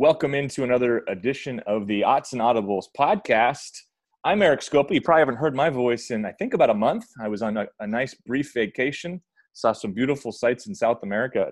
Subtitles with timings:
[0.00, 3.70] Welcome into another edition of the Odds and Audibles podcast.
[4.24, 4.92] I'm Eric Skopil.
[4.92, 7.04] You probably haven't heard my voice in, I think, about a month.
[7.22, 9.20] I was on a, a nice brief vacation,
[9.52, 11.48] saw some beautiful sights in South America.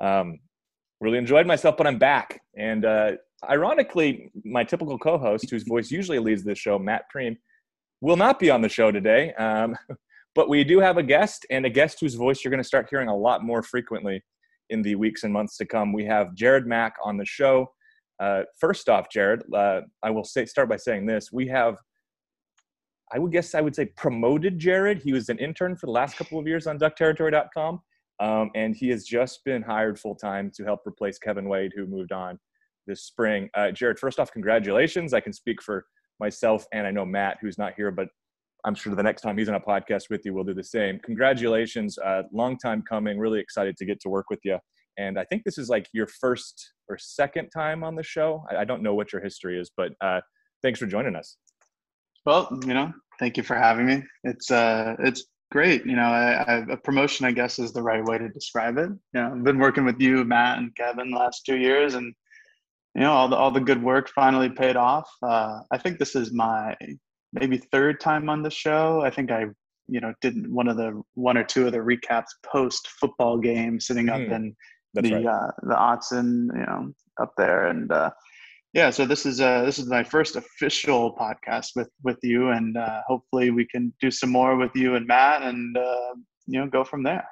[0.00, 0.38] Um,
[1.00, 2.40] really enjoyed myself, but I'm back.
[2.56, 3.12] And uh,
[3.50, 7.36] ironically, my typical co host, whose voice usually leads the show, Matt Prehm,
[8.00, 9.34] will not be on the show today.
[9.40, 9.74] Um,
[10.36, 12.86] but we do have a guest, and a guest whose voice you're going to start
[12.88, 14.22] hearing a lot more frequently
[14.70, 15.92] in the weeks and months to come.
[15.92, 17.72] We have Jared Mack on the show.
[18.20, 21.78] Uh, first off, Jared, uh, I will say start by saying this: we have,
[23.12, 25.02] I would guess I would say, promoted Jared.
[25.02, 27.80] He was an intern for the last couple of years on DuckTerritory.com,
[28.20, 31.86] um, and he has just been hired full time to help replace Kevin Wade, who
[31.86, 32.38] moved on
[32.86, 33.48] this spring.
[33.54, 35.14] Uh, Jared, first off, congratulations!
[35.14, 35.84] I can speak for
[36.20, 38.08] myself and I know Matt, who's not here, but
[38.64, 40.98] I'm sure the next time he's on a podcast with you, we'll do the same.
[41.00, 41.96] Congratulations.
[41.98, 43.18] Uh, long time coming.
[43.18, 44.58] Really excited to get to work with you.
[44.98, 48.44] And I think this is like your first or second time on the show.
[48.50, 50.20] I, I don't know what your history is, but uh,
[50.62, 51.36] thanks for joining us.
[52.26, 54.02] Well, you know, thank you for having me.
[54.24, 55.86] It's uh, it's great.
[55.86, 58.90] You know, I, I, a promotion, I guess, is the right way to describe it.
[58.90, 62.12] You know, I've been working with you, Matt, and Kevin the last two years, and
[62.94, 65.08] you know, all the all the good work finally paid off.
[65.22, 66.76] Uh, I think this is my
[67.32, 69.02] maybe third time on the show.
[69.02, 69.46] I think I,
[69.86, 73.78] you know, did one of the one or two of the recaps post football game,
[73.78, 74.56] sitting up mm, in
[74.94, 75.26] the right.
[75.26, 78.10] uh, the Autzen, you know, up there, and uh,
[78.72, 78.90] yeah.
[78.90, 83.02] So this is uh, this is my first official podcast with with you, and uh,
[83.06, 86.14] hopefully we can do some more with you and Matt, and uh,
[86.46, 87.26] you know, go from there.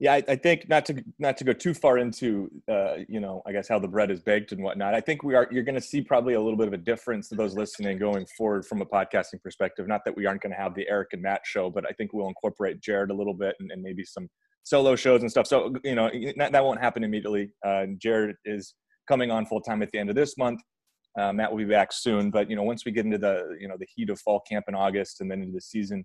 [0.00, 3.42] Yeah, I, I, think not to not to go too far into uh, you know
[3.46, 4.92] I guess how the bread is baked and whatnot.
[4.92, 7.28] I think we are you're going to see probably a little bit of a difference
[7.28, 9.86] to those listening going forward from a podcasting perspective.
[9.86, 12.12] Not that we aren't going to have the Eric and Matt show, but I think
[12.12, 14.28] we'll incorporate Jared a little bit and, and maybe some
[14.64, 15.46] solo shows and stuff.
[15.46, 17.50] So you know that, that won't happen immediately.
[17.64, 18.74] Uh, Jared is
[19.08, 20.60] coming on full time at the end of this month.
[21.18, 23.68] Uh, Matt will be back soon, but you know once we get into the you
[23.68, 26.04] know the heat of fall camp in August and then into the season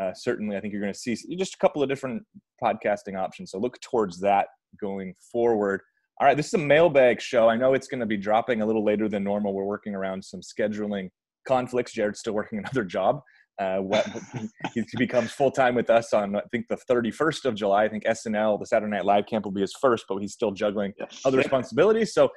[0.00, 2.22] uh, certainly I think you're going to see just a couple of different
[2.62, 3.50] podcasting options.
[3.50, 4.48] So look towards that
[4.80, 5.80] going forward.
[6.20, 7.48] All right, this is a mailbag show.
[7.48, 9.52] I know it's going to be dropping a little later than normal.
[9.52, 11.10] We're working around some scheduling
[11.46, 11.92] conflicts.
[11.92, 13.20] Jared's still working another job.
[13.58, 14.06] Uh, what,
[14.74, 17.84] he becomes full time with us on I think the 31st of July.
[17.84, 20.50] I think SNL, the Saturday Night Live camp, will be his first, but he's still
[20.50, 21.20] juggling yes.
[21.24, 22.12] other responsibilities.
[22.14, 22.30] So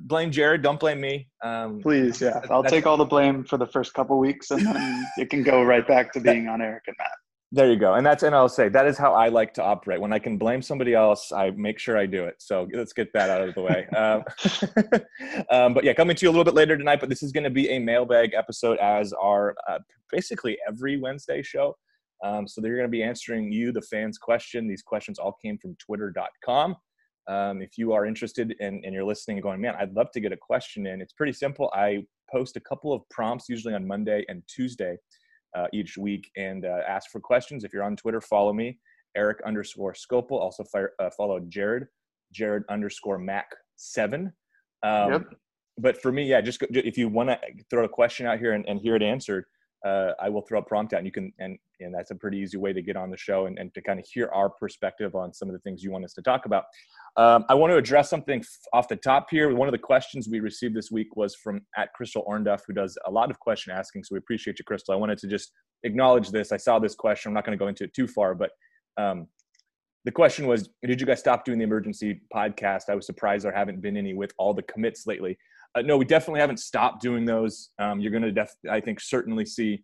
[0.00, 0.62] blame Jared.
[0.62, 1.28] Don't blame me.
[1.42, 2.40] Um, Please, yeah.
[2.50, 5.62] I'll take all the blame for the first couple weeks, and then it can go
[5.62, 7.10] right back to being on Eric and Matt.
[7.50, 7.94] There you go.
[7.94, 10.02] And that's and I'll say that is how I like to operate.
[10.02, 12.34] When I can blame somebody else, I make sure I do it.
[12.38, 13.86] So let's get that out of the way.
[13.96, 14.22] um,
[15.50, 17.00] um, but yeah, coming to you a little bit later tonight.
[17.00, 19.78] But this is going to be a mailbag episode, as our uh,
[20.12, 21.74] basically every Wednesday show.
[22.22, 24.68] Um, so they're going to be answering you, the fans' question.
[24.68, 26.76] These questions all came from Twitter.com.
[27.28, 30.20] Um, if you are interested and, and you're listening and going, man, I'd love to
[30.20, 31.70] get a question in, it's pretty simple.
[31.74, 34.96] I post a couple of prompts, usually on Monday and Tuesday
[35.58, 37.64] uh, each week, and uh, ask for questions.
[37.64, 38.78] If you're on Twitter, follow me,
[39.16, 40.38] Eric underscore Skopil.
[40.44, 41.84] Also fire, uh, follow Jared,
[42.32, 44.32] Jared underscore Mac seven.
[44.82, 45.22] Um, yep.
[45.80, 47.38] But for me, yeah, just go, if you want to
[47.70, 49.44] throw a question out here and, and hear it answered,
[49.86, 52.38] uh, I will throw a prompt out, and you can, and and that's a pretty
[52.38, 55.14] easy way to get on the show and, and to kind of hear our perspective
[55.14, 56.64] on some of the things you want us to talk about.
[57.16, 59.54] Um, I want to address something off the top here.
[59.54, 62.98] One of the questions we received this week was from at Crystal Ornduff, who does
[63.06, 64.04] a lot of question asking.
[64.04, 64.92] So we appreciate you, Crystal.
[64.92, 65.52] I wanted to just
[65.84, 66.50] acknowledge this.
[66.50, 67.30] I saw this question.
[67.30, 68.50] I'm not going to go into it too far, but
[68.96, 69.28] um,
[70.04, 72.84] the question was, did you guys stop doing the emergency podcast?
[72.88, 75.38] I was surprised there haven't been any with all the commits lately.
[75.74, 77.70] Uh, no, we definitely haven't stopped doing those.
[77.78, 79.82] Um, you're going to, def- I think, certainly see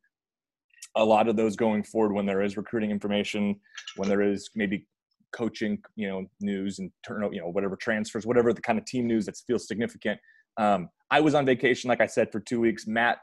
[0.97, 3.57] a lot of those going forward when there is recruiting information,
[3.97, 4.87] when there is maybe
[5.35, 9.07] coaching, you know, news and turn, you know, whatever transfers, whatever the kind of team
[9.07, 10.19] news that feels significant.
[10.57, 12.87] Um, I was on vacation, like I said, for two weeks.
[12.87, 13.19] Matt,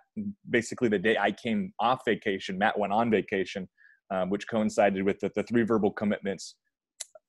[0.50, 3.68] basically the day I came off vacation, Matt went on vacation,
[4.12, 6.56] um, which coincided with the, the three verbal commitments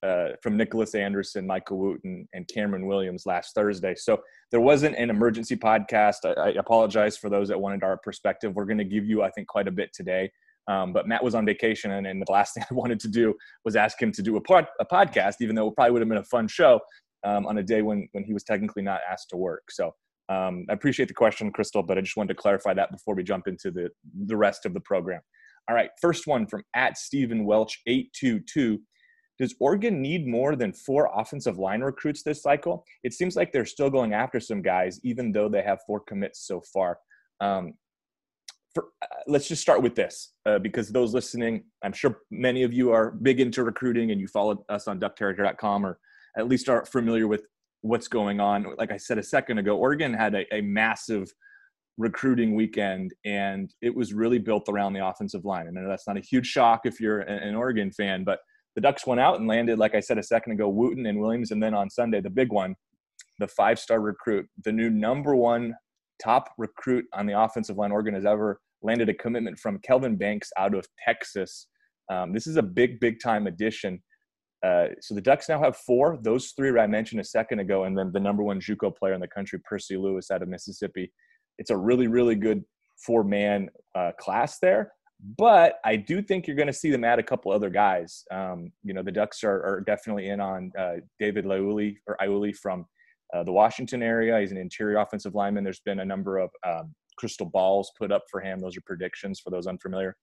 [0.02, 3.94] uh, from Nicholas Anderson, Michael Wooten, and Cameron Williams last Thursday.
[3.94, 4.20] So
[4.50, 6.16] there wasn't an emergency podcast.
[6.25, 8.54] I, I apologize for those that wanted our perspective.
[8.54, 10.31] We're going to give you, I think, quite a bit today.
[10.69, 13.34] Um, but Matt was on vacation, and, and, the last thing I wanted to do
[13.64, 16.08] was ask him to do a, pod, a podcast, even though it probably would have
[16.08, 16.81] been a fun show
[17.25, 19.70] um, on a day when when he was technically not asked to work.
[19.70, 19.93] So
[20.28, 23.22] um, I appreciate the question, Crystal, but I just wanted to clarify that before we
[23.22, 23.90] jump into the
[24.26, 25.20] the rest of the program.
[25.69, 28.81] All right, first one from at Stephen Welch eight two two
[29.42, 32.84] does Oregon need more than four offensive line recruits this cycle?
[33.02, 36.46] It seems like they're still going after some guys, even though they have four commits
[36.46, 37.00] so far.
[37.40, 37.74] Um,
[38.72, 42.72] for, uh, let's just start with this uh, because those listening, I'm sure many of
[42.72, 45.98] you are big into recruiting and you follow us on duckterritory.com or
[46.38, 47.48] at least are familiar with
[47.80, 48.76] what's going on.
[48.78, 51.34] Like I said a second ago, Oregon had a, a massive
[51.98, 55.66] recruiting weekend, and it was really built around the offensive line.
[55.66, 58.38] And that's not a huge shock if you're an Oregon fan, but
[58.74, 61.50] the Ducks went out and landed, like I said a second ago, Wooten and Williams,
[61.50, 62.74] and then on Sunday, the big one,
[63.38, 65.74] the five-star recruit, the new number one
[66.22, 70.50] top recruit on the offensive line Oregon has ever landed a commitment from Kelvin Banks
[70.58, 71.69] out of Texas.
[72.10, 74.02] Um, this is a big, big time addition.
[74.64, 76.18] Uh, so the Ducks now have four.
[76.22, 79.20] Those three I mentioned a second ago, and then the number one JUCO player in
[79.20, 81.12] the country, Percy Lewis, out of Mississippi.
[81.58, 82.62] It's a really, really good
[83.04, 84.92] four-man uh, class there.
[85.38, 88.24] But I do think you're going to see them add a couple other guys.
[88.32, 92.54] Um, you know, the Ducks are, are definitely in on uh, David Lauli or Iuli
[92.56, 92.86] from
[93.32, 94.40] uh, the Washington area.
[94.40, 95.62] He's an interior offensive lineman.
[95.62, 98.58] There's been a number of um, crystal balls put up for him.
[98.58, 100.16] Those are predictions for those unfamiliar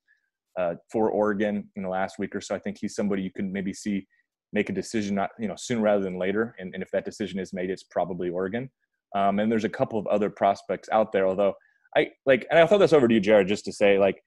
[0.59, 2.53] uh, for Oregon in the last week or so.
[2.53, 4.05] I think he's somebody you can maybe see
[4.51, 6.55] make a decision not you know soon rather than later.
[6.59, 8.69] And, and if that decision is made, it's probably Oregon.
[9.15, 11.27] Um, and there's a couple of other prospects out there.
[11.27, 11.53] Although
[11.95, 14.21] I like, and I'll throw this over to you, Jared, just to say like,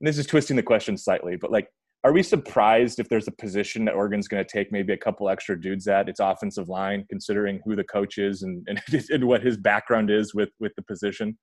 [0.00, 1.68] this is twisting the question slightly, but like,
[2.02, 5.28] are we surprised if there's a position that Oregon's going to take maybe a couple
[5.28, 8.80] extra dudes at its offensive line, considering who the coach is and, and,
[9.10, 11.36] and what his background is with with the position?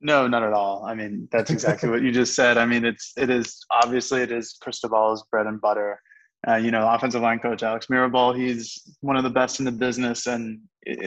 [0.00, 0.84] No, not at all.
[0.86, 2.56] I mean, that's exactly what you just said.
[2.56, 6.00] I mean, it's it is obviously it is Cristobal's bread and butter.
[6.46, 9.72] Uh, you know, offensive line coach Alex Mirabal, he's one of the best in the
[9.72, 10.26] business.
[10.26, 10.60] And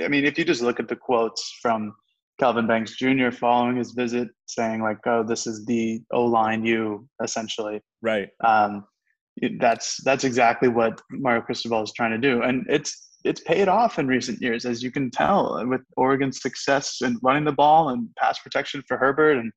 [0.04, 1.96] I mean, if you just look at the quotes from
[2.42, 3.30] Kelvin Banks Jr.
[3.30, 7.82] following his visit, saying like, "Oh, this is the O line you," essentially.
[8.02, 8.30] Right.
[8.44, 8.86] Um,
[9.60, 14.00] that's that's exactly what Mario Cristobal is trying to do, and it's it's paid off
[14.00, 18.10] in recent years, as you can tell, with Oregon's success in running the ball and
[18.18, 19.38] pass protection for Herbert.
[19.38, 19.52] And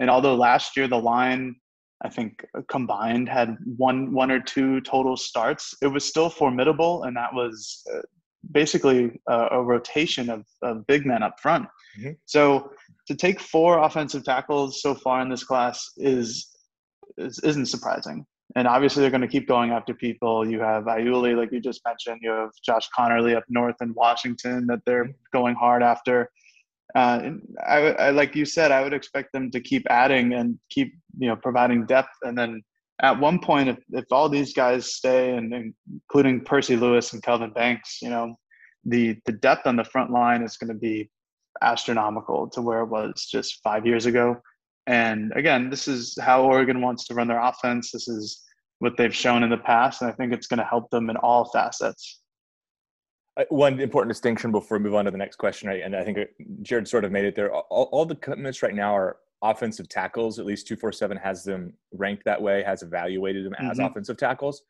[0.00, 1.54] and although last year the line,
[2.02, 7.14] I think combined had one one or two total starts, it was still formidable, and
[7.14, 8.00] that was uh,
[8.50, 11.66] basically a, a, rotation of, of big men up front.
[11.98, 12.12] Mm-hmm.
[12.26, 12.70] So
[13.06, 16.48] to take four offensive tackles so far in this class is,
[17.18, 20.46] is isn't surprising and obviously they're going to keep going after people.
[20.48, 22.20] You have Iuli, like you just mentioned.
[22.22, 26.30] You have Josh Conerly up north in Washington that they're going hard after.
[26.94, 27.30] Uh,
[27.66, 31.28] I, I, like you said, I would expect them to keep adding and keep you
[31.28, 32.14] know providing depth.
[32.22, 32.62] And then
[33.02, 37.52] at one point, if, if all these guys stay, and including Percy Lewis and Kelvin
[37.52, 38.36] Banks, you know,
[38.84, 41.10] the the depth on the front line is going to be
[41.60, 44.36] astronomical to where it was just five years ago.
[44.86, 47.90] And again, this is how Oregon wants to run their offense.
[47.92, 48.42] This is
[48.78, 51.16] what they've shown in the past, and I think it's going to help them in
[51.16, 52.20] all facets.
[53.48, 55.82] One important distinction before we move on to the next question, right?
[55.82, 56.18] And I think
[56.62, 57.52] Jared sort of made it there.
[57.52, 60.38] All, all the commitments right now are offensive tackles.
[60.38, 63.86] At least two four seven has them ranked that way, has evaluated them as mm-hmm.
[63.86, 64.62] offensive tackles.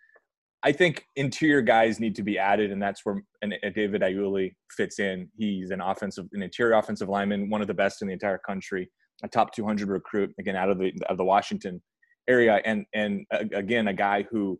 [0.64, 5.00] I think interior guys need to be added, and that's where and David Iuli fits
[5.00, 5.28] in.
[5.36, 8.88] He's an offensive, an interior offensive lineman, one of the best in the entire country
[9.22, 11.82] a top 200 recruit again out of the of the Washington
[12.28, 14.58] area, and and again a guy who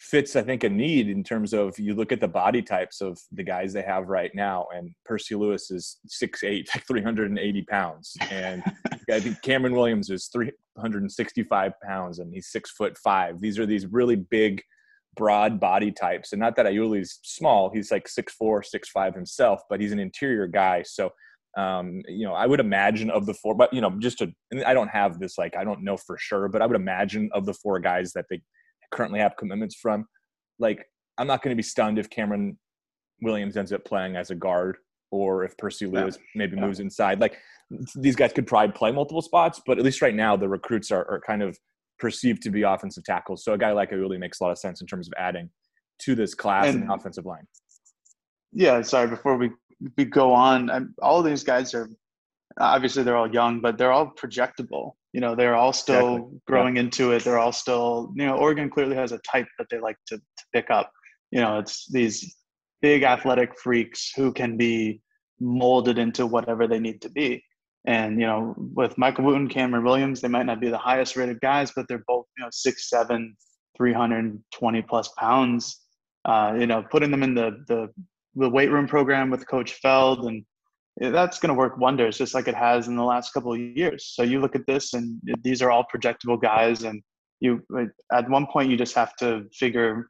[0.00, 3.18] fits I think a need in terms of you look at the body types of
[3.32, 8.62] the guys they have right now, and Percy Lewis is 6'8", 380 pounds, and
[9.10, 13.40] I think Cameron Williams is 365 pounds, and he's six foot five.
[13.40, 14.62] These are these really big
[15.16, 19.60] broad body types and not that Iuli's small he's like six four six five himself
[19.68, 21.12] but he's an interior guy so
[21.56, 24.32] um, you know, I would imagine of the four, but you know, just to,
[24.64, 27.44] I don't have this like, I don't know for sure, but I would imagine of
[27.44, 28.40] the four guys that they
[28.90, 30.06] currently have commitments from,
[30.58, 30.84] like,
[31.18, 32.58] I'm not going to be stunned if Cameron
[33.22, 34.78] Williams ends up playing as a guard
[35.10, 36.24] or if Percy Lewis yeah.
[36.34, 36.66] maybe yeah.
[36.66, 37.20] moves inside.
[37.20, 37.38] Like,
[37.94, 41.08] these guys could probably play multiple spots, but at least right now, the recruits are,
[41.10, 41.58] are kind of
[41.98, 43.44] perceived to be offensive tackles.
[43.44, 45.50] So a guy like really makes a lot of sense in terms of adding
[46.00, 47.46] to this class and, in the offensive line.
[48.52, 49.08] Yeah, sorry.
[49.08, 49.50] Before we
[49.96, 50.94] we go on.
[51.00, 51.88] all these guys are
[52.58, 54.92] obviously they're all young, but they're all projectable.
[55.12, 56.40] You know, they're all still exactly.
[56.46, 56.82] growing yeah.
[56.82, 57.24] into it.
[57.24, 60.44] They're all still, you know, Oregon clearly has a type that they like to, to
[60.52, 60.90] pick up.
[61.30, 62.36] You know, it's these
[62.80, 65.00] big athletic freaks who can be
[65.40, 67.42] molded into whatever they need to be.
[67.86, 71.40] And you know, with Michael Wooten, Cameron Williams, they might not be the highest rated
[71.40, 73.36] guys, but they're both you know six seven,
[73.76, 75.80] 320 plus pounds.
[76.26, 77.88] Uh, you know, putting them in the the
[78.36, 80.44] the weight room program with Coach Feld, and
[81.00, 83.58] Eh, that's going to work wonders, just like it has in the last couple of
[83.58, 84.12] years.
[84.14, 87.02] So you look at this, and these are all projectable guys, and
[87.40, 87.62] you
[88.12, 90.08] at one point you just have to figure,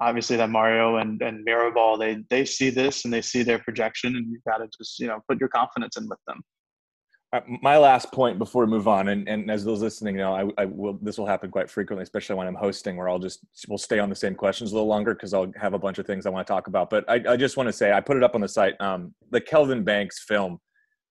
[0.00, 4.16] obviously that Mario and and Mirabal they they see this and they see their projection,
[4.16, 6.40] and you've got to just you know put your confidence in with them.
[7.62, 10.66] My last point before we move on, and, and as those listening know, I, I
[10.66, 10.98] will.
[11.00, 14.10] This will happen quite frequently, especially when I'm hosting, where I'll just we'll stay on
[14.10, 16.46] the same questions a little longer because I'll have a bunch of things I want
[16.46, 16.90] to talk about.
[16.90, 18.78] But I, I just want to say I put it up on the site.
[18.80, 20.58] Um, the Kelvin Banks film.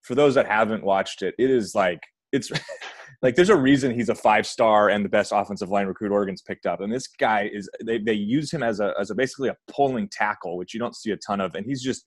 [0.02, 2.00] For those that haven't watched it, it is like
[2.30, 2.52] it's
[3.22, 6.42] like there's a reason he's a five star and the best offensive line recruit Oregon's
[6.42, 6.80] picked up.
[6.80, 10.08] And this guy is they they use him as a as a basically a pulling
[10.08, 12.04] tackle, which you don't see a ton of, and he's just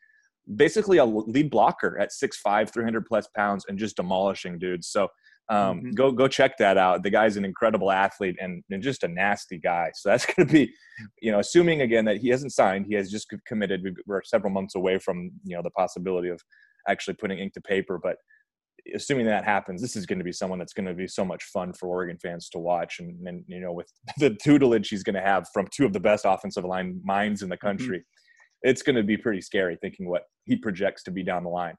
[0.54, 4.88] basically a lead blocker at 6'5", 300 plus pounds, and just demolishing dudes.
[4.88, 5.10] So
[5.50, 5.92] um, mm-hmm.
[5.92, 7.04] go go check that out.
[7.04, 9.92] The guy's an incredible athlete and, and just a nasty guy.
[9.94, 10.74] So that's going to be,
[11.22, 13.82] you know, assuming again that he hasn't signed, he has just committed.
[14.08, 16.42] We're several months away from you know the possibility of
[16.88, 18.18] actually putting ink to paper, but
[18.94, 21.44] assuming that happens, this is going to be someone that's going to be so much
[21.46, 23.00] fun for Oregon fans to watch.
[23.00, 23.88] And, and you know, with
[24.18, 27.50] the tutelage he's going to have from two of the best offensive line minds in
[27.50, 27.68] the mm-hmm.
[27.68, 28.06] country.
[28.66, 31.76] It's going to be pretty scary thinking what he projects to be down the line.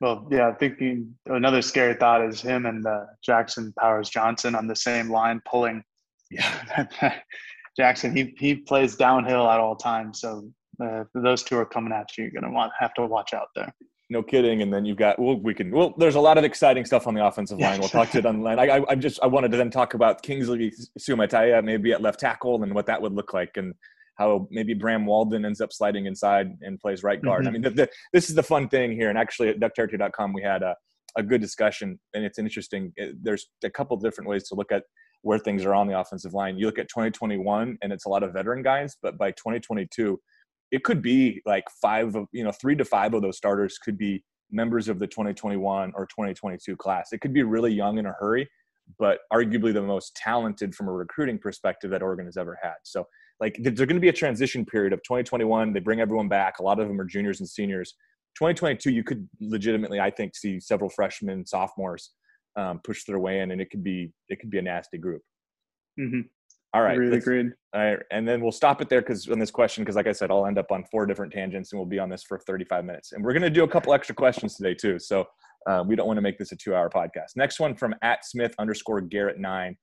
[0.00, 4.76] Well, yeah, thinking another scary thought is him and uh, Jackson Powers Johnson on the
[4.76, 5.82] same line pulling.
[6.30, 6.86] Yeah,
[7.76, 10.50] Jackson he he plays downhill at all times, so
[10.82, 12.24] uh, those two are coming at you.
[12.24, 13.72] You're gonna want have to watch out there.
[14.08, 14.62] No kidding.
[14.62, 15.94] And then you've got well, we can well.
[15.96, 17.80] There's a lot of exciting stuff on the offensive line.
[17.80, 18.58] We'll talk to it on the line.
[18.58, 22.20] I, I, I just I wanted to then talk about Kingsley Suamataia maybe at left
[22.20, 23.74] tackle and what that would look like and
[24.16, 27.42] how maybe Bram Walden ends up sliding inside and plays right guard.
[27.42, 27.48] Mm-hmm.
[27.48, 29.08] I mean, the, the, this is the fun thing here.
[29.08, 30.74] And actually, at duckterritory.com, we had a,
[31.16, 32.92] a good discussion, and it's interesting.
[32.96, 34.84] It, there's a couple different ways to look at
[35.22, 36.58] where things are on the offensive line.
[36.58, 40.20] You look at 2021, and it's a lot of veteran guys, but by 2022,
[40.72, 43.96] it could be like five of you know three to five of those starters could
[43.96, 47.08] be members of the 2021 or 2022 class.
[47.12, 48.48] It could be really young in a hurry,
[48.98, 52.74] but arguably the most talented from a recruiting perspective that Oregon has ever had.
[52.84, 53.06] So
[53.40, 56.62] like there's going to be a transition period of 2021 they bring everyone back a
[56.62, 57.94] lot of them are juniors and seniors.
[58.36, 62.12] 2022 you could legitimately i think see several freshmen sophomores
[62.56, 65.22] um, push their way in and it could be it could be a nasty group.
[66.00, 66.20] Mm-hmm.
[66.74, 67.52] all right really agreed.
[67.74, 70.12] all right and then we'll stop it there because on this question because like i
[70.12, 72.84] said i'll end up on four different tangents and we'll be on this for 35
[72.84, 73.12] minutes.
[73.12, 75.26] And we're going to do a couple extra questions today too so
[75.66, 77.34] uh, we don't want to make this a two hour podcast.
[77.34, 79.76] Next one from at smith underscore garrett nine.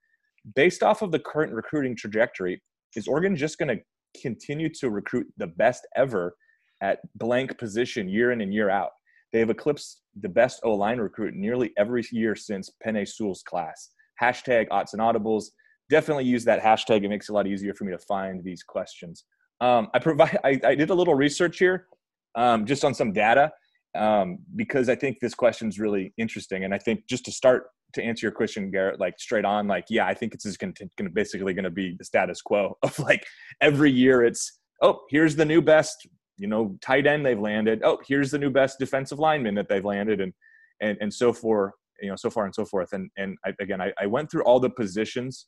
[0.55, 2.61] Based off of the current recruiting trajectory
[2.95, 3.83] is Oregon just going to
[4.21, 6.35] continue to recruit the best ever
[6.81, 8.91] at blank position year in and year out?
[9.31, 13.89] They have eclipsed the best O line recruit nearly every year since Penei Sewell's class.
[14.21, 15.45] Hashtag odds and audibles.
[15.89, 17.03] Definitely use that hashtag.
[17.03, 19.25] It makes it a lot easier for me to find these questions.
[19.59, 20.37] Um, I provide.
[20.43, 21.87] I, I, did a little research here,
[22.35, 23.51] um, just on some data,
[23.95, 26.63] um, because I think this question is really interesting.
[26.63, 29.85] And I think just to start to answer your question, Garrett, like straight on, like,
[29.89, 32.97] yeah, I think it's just going to basically going to be the status quo of
[32.99, 33.25] like
[33.61, 36.07] every year it's, oh, here's the new best,
[36.37, 37.81] you know, tight end they've landed.
[37.83, 40.33] Oh, here's the new best defensive lineman that they've landed, and
[40.81, 42.93] and and so forth, you know, so far and so forth.
[42.93, 45.47] And and I, again, I, I went through all the positions.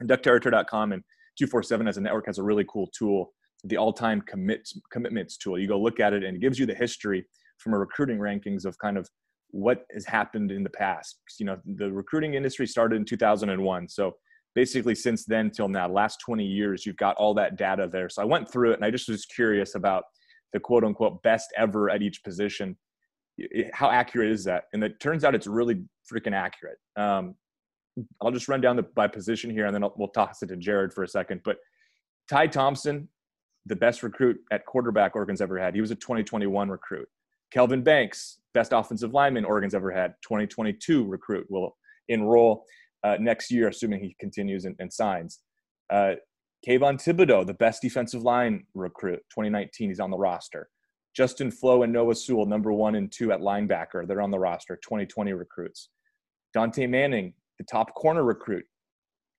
[0.00, 1.02] And and
[1.38, 3.32] 247 as a network has a really cool tool,
[3.64, 5.58] the all-time commit commitments tool.
[5.58, 7.24] You go look at it and it gives you the history
[7.58, 9.08] from a recruiting rankings of kind of
[9.54, 11.20] what has happened in the past.
[11.38, 13.88] You know, the recruiting industry started in 2001.
[13.88, 14.16] So
[14.56, 18.08] basically since then till now, last 20 years, you've got all that data there.
[18.08, 20.04] So I went through it and I just was curious about
[20.52, 22.76] the quote unquote best ever at each position.
[23.72, 24.64] How accurate is that?
[24.72, 26.78] And it turns out it's really freaking accurate.
[26.96, 27.36] Um,
[28.20, 30.56] I'll just run down the by position here and then I'll, we'll toss it to
[30.56, 31.42] Jared for a second.
[31.44, 31.58] But
[32.28, 33.08] Ty Thompson,
[33.66, 35.76] the best recruit at quarterback Oregon's ever had.
[35.76, 37.08] He was a 2021 recruit.
[37.54, 40.14] Kelvin Banks, best offensive lineman Oregon's ever had.
[40.22, 41.76] 2022 recruit will
[42.08, 42.64] enroll
[43.04, 45.38] uh, next year, assuming he continues and, and signs.
[45.88, 46.14] Uh,
[46.66, 50.68] Kayvon Thibodeaux, the best defensive line recruit, 2019, he's on the roster.
[51.14, 54.74] Justin Flowe and Noah Sewell, number one and two at linebacker, they're on the roster,
[54.82, 55.90] 2020 recruits.
[56.56, 58.64] Dontae Manning, the top corner recruit,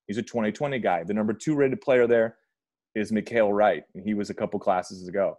[0.06, 1.04] he's a 2020 guy.
[1.04, 2.36] The number two rated player there
[2.94, 5.36] is Mykael Wright, and he was a couple classes ago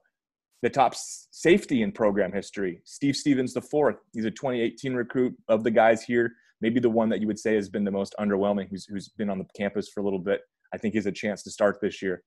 [0.61, 2.81] the top safety in program history.
[2.83, 3.97] Steve Stephens the fourth.
[4.13, 6.33] He's a 2018 recruit of the guys here.
[6.61, 9.29] Maybe the one that you would say has been the most underwhelming, who's, who's been
[9.29, 10.41] on the campus for a little bit.
[10.73, 12.23] I think he's a chance to start this year.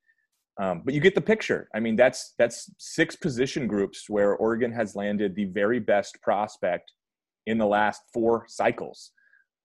[0.60, 1.68] Um, but you get the picture.
[1.75, 6.92] I mean, that's that's six position groups where Oregon has landed the very best prospect
[7.46, 9.12] in the last four cycles.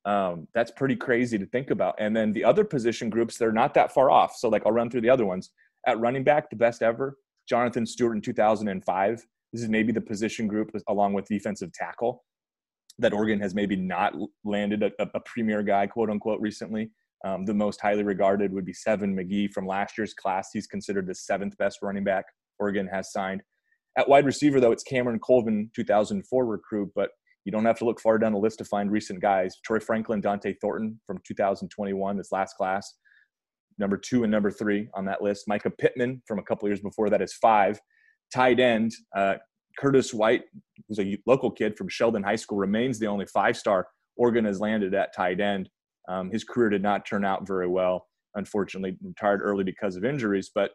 [0.05, 1.95] Um, that's pretty crazy to think about.
[1.99, 4.35] And then the other position groups, they're not that far off.
[4.35, 5.51] So like I'll run through the other ones.
[5.87, 7.17] At running back, the best ever,
[7.47, 9.25] Jonathan Stewart in 2005.
[9.53, 12.23] This is maybe the position group along with defensive tackle
[12.99, 16.91] that Oregon has maybe not landed a, a premier guy, quote unquote, recently.
[17.25, 20.49] Um, the most highly regarded would be Seven McGee from last year's class.
[20.53, 22.25] He's considered the seventh best running back
[22.59, 23.41] Oregon has signed.
[23.97, 27.09] At wide receiver, though, it's Cameron Colvin, 2004 recruit, but
[27.45, 29.57] You don't have to look far down the list to find recent guys.
[29.63, 32.91] Troy Franklin, Dont'e Thornton from 2021, this last class,
[33.77, 35.45] number two and number three on that list.
[35.49, 37.79] Mycah Pittman from a couple years before that is five.
[38.33, 39.35] Tight end, uh,
[39.77, 40.43] Curtis White,
[40.87, 44.59] who's a local kid from Sheldon High School, remains the only five star Oregon has
[44.59, 45.69] landed at tight end.
[46.07, 50.51] Um, his career did not turn out very well, unfortunately, retired early because of injuries.
[50.53, 50.71] But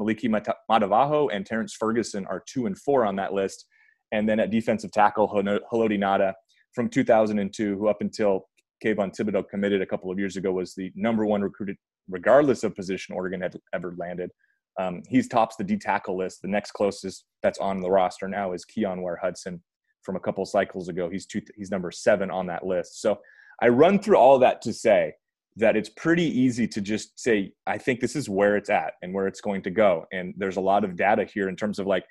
[0.00, 0.28] Moliki
[0.70, 3.66] Matavao and Terrence Ferguson are two and four on that list.
[4.12, 6.32] And then at defensive tackle, Haloti Ngata
[6.74, 8.46] from 2002, who up until
[8.84, 11.76] Kayvon Thibodeaux committed a couple of years ago was the number one recruited,
[12.10, 14.30] regardless of position Oregon had ever landed.
[14.78, 16.42] Um, he's tops the D tackle list.
[16.42, 19.62] The next closest that's on the roster now is Keyon Ware Hudson
[20.02, 21.10] from a couple cycles ago.
[21.10, 23.00] He's two, he's number seven on that list.
[23.00, 23.18] So
[23.62, 25.14] I run through all that to say
[25.56, 29.12] that it's pretty easy to just say, I think this is where it's at and
[29.12, 30.06] where it's going to go.
[30.12, 32.04] And there's a lot of data here in terms of like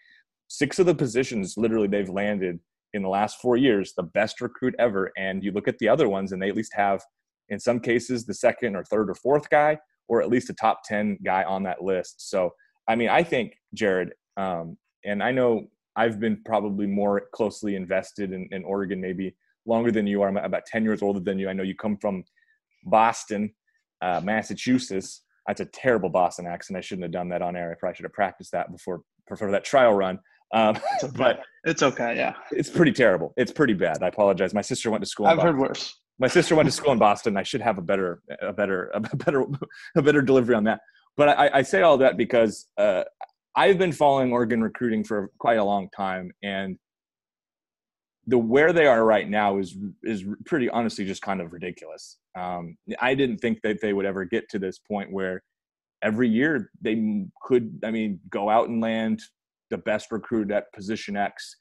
[0.47, 2.59] six of the positions literally they've landed
[2.93, 5.11] in the last four years, the best recruit ever.
[5.17, 7.01] And you look at the other ones and they at least have,
[7.49, 9.77] in some cases, the second or third or fourth guy,
[10.09, 12.29] or at least a top 10 guy on that list.
[12.29, 12.51] So,
[12.89, 18.33] I mean, I think, Jared, um, and I know I've been probably more closely invested
[18.33, 19.35] in, in Oregon, maybe
[19.65, 20.27] longer than you are.
[20.27, 21.47] I'm about 10 years older than you.
[21.47, 22.23] I know you come from
[22.85, 23.53] Boston,
[24.01, 25.21] uh, Massachusetts.
[25.47, 26.77] That's a terrible Boston accent.
[26.77, 27.71] I shouldn't have done that on air.
[27.71, 30.19] I probably should have practiced that before before that trial run.
[30.53, 31.13] Um, it's okay.
[31.17, 32.15] but it's okay.
[32.15, 33.33] Yeah, it's pretty terrible.
[33.37, 34.01] It's pretty bad.
[34.01, 34.53] I apologize.
[34.53, 35.27] My sister went to school.
[35.27, 35.99] I've heard worse.
[36.19, 37.37] My sister went to school in Boston.
[37.37, 39.45] I should have a better, a better, a better,
[39.95, 40.81] a better delivery on that.
[41.17, 43.03] But I, I say all that because uh,
[43.55, 46.77] I've been following Oregon recruiting for quite a long time, and
[48.27, 52.17] the where they are right now is is pretty honestly just kind of ridiculous.
[52.37, 55.41] Um, I didn't think that they would ever get to this point where
[56.03, 59.21] every year they could, I mean, go out and land
[59.69, 61.57] the best recruit at position X.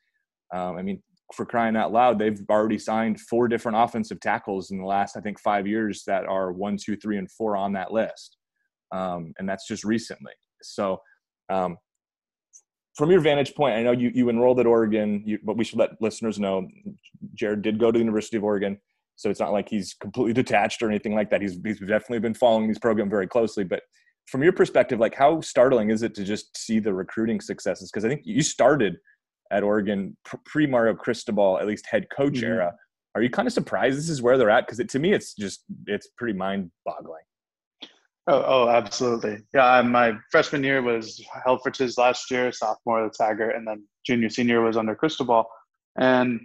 [0.54, 1.02] Um, I mean,
[1.34, 5.20] for crying out loud, they've already signed four different offensive tackles in the last, I
[5.20, 8.36] think, five years that are one, two, three, and four on that list.
[8.92, 10.32] Um, and that's just recently.
[10.62, 11.00] So,
[11.50, 11.76] um,
[12.96, 15.78] from your vantage point, I know you, you enrolled at Oregon, you, but we should
[15.78, 16.66] let listeners know
[17.34, 18.78] Jared did go to the University of Oregon.
[19.14, 21.40] So it's not like he's completely detached or anything like that.
[21.40, 23.62] He's, he's definitely been following these programs very closely.
[23.62, 23.82] But
[24.26, 27.90] from your perspective, like how startling is it to just see the recruiting successes?
[27.90, 28.96] Because I think you started
[29.50, 32.46] at Oregon pre Mario Cristobal, at least head coach mm-hmm.
[32.46, 32.74] era.
[33.14, 34.66] Are you kind of surprised this is where they're at?
[34.66, 37.22] Because to me, it's just it's pretty mind boggling.
[38.28, 39.38] Oh, oh, absolutely.
[39.54, 44.60] Yeah, my freshman year was Helfrich's last year, sophomore the Taggart, and then junior, senior
[44.60, 45.46] was under Cristobal.
[45.98, 46.40] And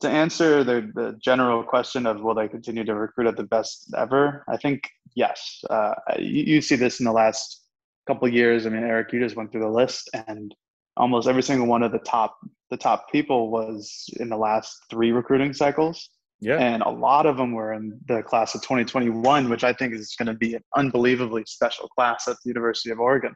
[0.00, 3.92] to answer the, the general question of will they continue to recruit at the best
[3.96, 4.82] ever, I think
[5.14, 5.60] yes.
[5.70, 7.62] Uh, you, you, see this in the last
[8.08, 8.66] couple years.
[8.66, 10.52] I mean, Eric, you just went through the list, and
[10.98, 12.36] almost every single one of the top
[12.70, 16.10] the top people was in the last three recruiting cycles.
[16.40, 16.58] Yeah.
[16.58, 20.14] And a lot of them were in the class of 2021, which I think is
[20.16, 23.34] going to be an unbelievably special class at the University of Oregon.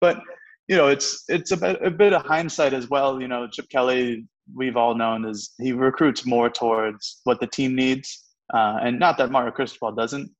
[0.00, 0.20] But
[0.68, 3.20] you know, it's it's a bit, a bit of hindsight as well.
[3.20, 7.74] You know, Chip Kelly, we've all known is he recruits more towards what the team
[7.74, 10.30] needs, uh, and not that Mario Cristobal doesn't,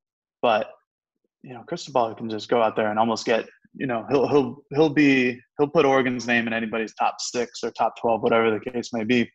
[0.41, 0.69] but
[1.43, 3.47] you know, Cristobal can just go out there and almost get
[3.77, 7.71] you know he'll he'll he'll be he'll put Oregon's name in anybody's top six or
[7.71, 9.29] top twelve, whatever the case may be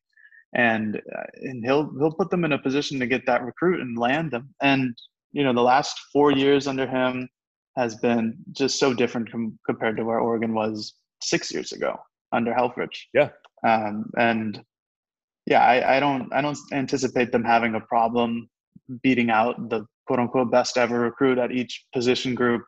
[0.55, 3.99] and uh, and he'll he'll put them in a position to get that recruit and
[3.99, 4.55] land them.
[4.61, 4.97] And
[5.33, 7.29] you know, the last four years under him
[7.77, 11.99] has been just so different com- compared to where Oregon was six years ago
[12.33, 13.07] under Helfrich.
[13.15, 13.31] Yeah.
[13.67, 14.63] Um, and
[15.47, 18.49] yeah, I, I don't I don't anticipate them having a problem
[19.03, 22.63] beating out the quote unquote best ever recruit at each position group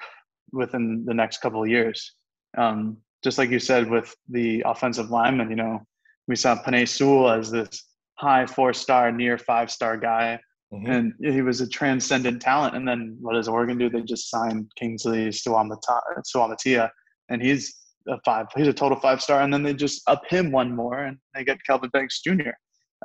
[0.53, 2.15] within the next couple of years.
[2.57, 5.81] Um, just like you said with the offensive lineman, you know,
[6.29, 7.87] we saw Penei Sewell as this
[8.19, 10.39] high four star, near five star guy.
[10.73, 10.91] Mm-hmm.
[10.91, 12.75] And he was a transcendent talent.
[12.75, 13.89] And then what does Oregon do?
[13.89, 16.91] They just signed Kingsley Suamataia,
[17.29, 17.77] and he's
[18.09, 18.47] a five.
[18.57, 19.43] He's a total five star.
[19.43, 22.51] And then they just up him one more, and they get Kelvin Banks Jr.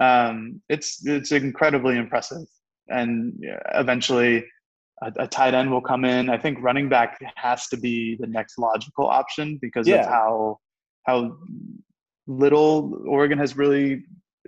[0.02, 2.47] Um, it's it's incredibly impressive.
[2.88, 3.34] And
[3.75, 4.45] eventually,
[5.01, 6.29] a, a, tight end will come in.
[6.29, 10.01] I think running back has to be the next logical option because yeah.
[10.01, 10.59] of how
[11.05, 11.38] how
[12.27, 14.03] little Oregon has really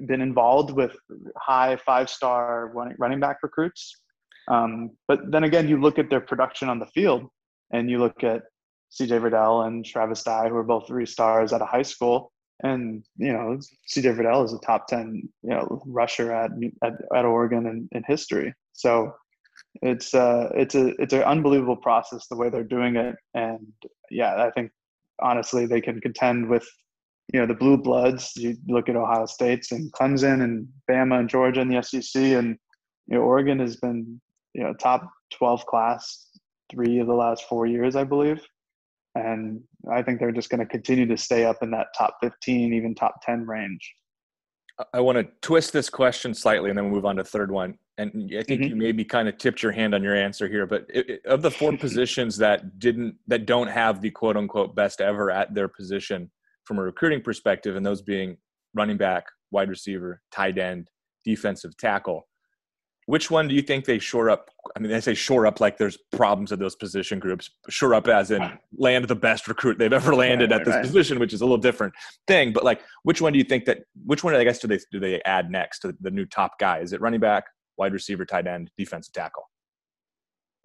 [0.07, 0.95] been involved with
[1.37, 3.95] high five star running, running back recruits.
[4.47, 7.27] Um, but then again, you look at their production on the field
[7.71, 8.43] and you look at
[8.91, 12.31] CJ Verdell and Travis Dye, who are both three stars at a high school.
[12.63, 13.57] And, you know,
[13.89, 16.51] CJ Verdell is a top 10, you know, rusher at,
[16.83, 18.53] at, at Oregon in, in history.
[18.73, 19.13] So
[19.81, 23.15] it's, uh, it's a, it's an unbelievable process the way they're doing it.
[23.33, 23.67] And
[24.09, 24.71] yeah, I think
[25.21, 26.67] honestly, they can contend with
[27.33, 28.33] you know the blue bloods.
[28.35, 32.57] You look at Ohio State's and Clemson and Bama and Georgia and the SEC, and
[33.07, 34.19] you know Oregon has been
[34.53, 36.27] you know top twelve class
[36.71, 38.41] three of the last four years, I believe,
[39.15, 42.73] and I think they're just going to continue to stay up in that top fifteen,
[42.73, 43.93] even top ten range.
[44.93, 47.77] I want to twist this question slightly, and then we'll move on to third one.
[47.97, 48.69] And I think mm-hmm.
[48.69, 51.41] you maybe kind of tipped your hand on your answer here, but it, it, of
[51.41, 55.67] the four positions that didn't that don't have the quote unquote best ever at their
[55.67, 56.31] position,
[56.65, 58.37] from a recruiting perspective, and those being
[58.73, 60.89] running back, wide receiver, tight end,
[61.25, 62.27] defensive tackle.
[63.07, 64.49] Which one do you think they shore up?
[64.75, 67.49] I mean, they say shore up like there's problems at those position groups.
[67.67, 70.85] Shore up as in land the best recruit they've ever landed right, at this right.
[70.85, 71.93] position, which is a little different
[72.27, 72.53] thing.
[72.53, 73.79] But like, which one do you think that?
[74.05, 76.79] Which one, I guess, do they do they add next to the new top guy?
[76.79, 77.45] Is it running back,
[77.81, 79.49] wide receiver, tight end, defensive tackle?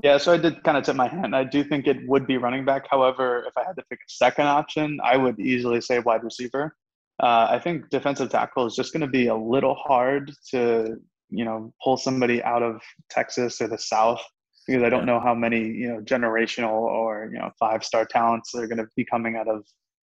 [0.04, 1.34] Yeah, so I did kind of tip my hand.
[1.34, 2.86] I do think it would be running back.
[2.90, 6.76] However, if I had to pick a second option, I would easily say wide receiver.
[7.22, 10.96] Uh, I think defensive tackle is just going to be a little hard to,
[11.30, 14.22] you know, pull somebody out of Texas or the South
[14.66, 18.54] because I don't know how many, you know, generational or you know five star talents
[18.54, 19.64] are going to be coming out of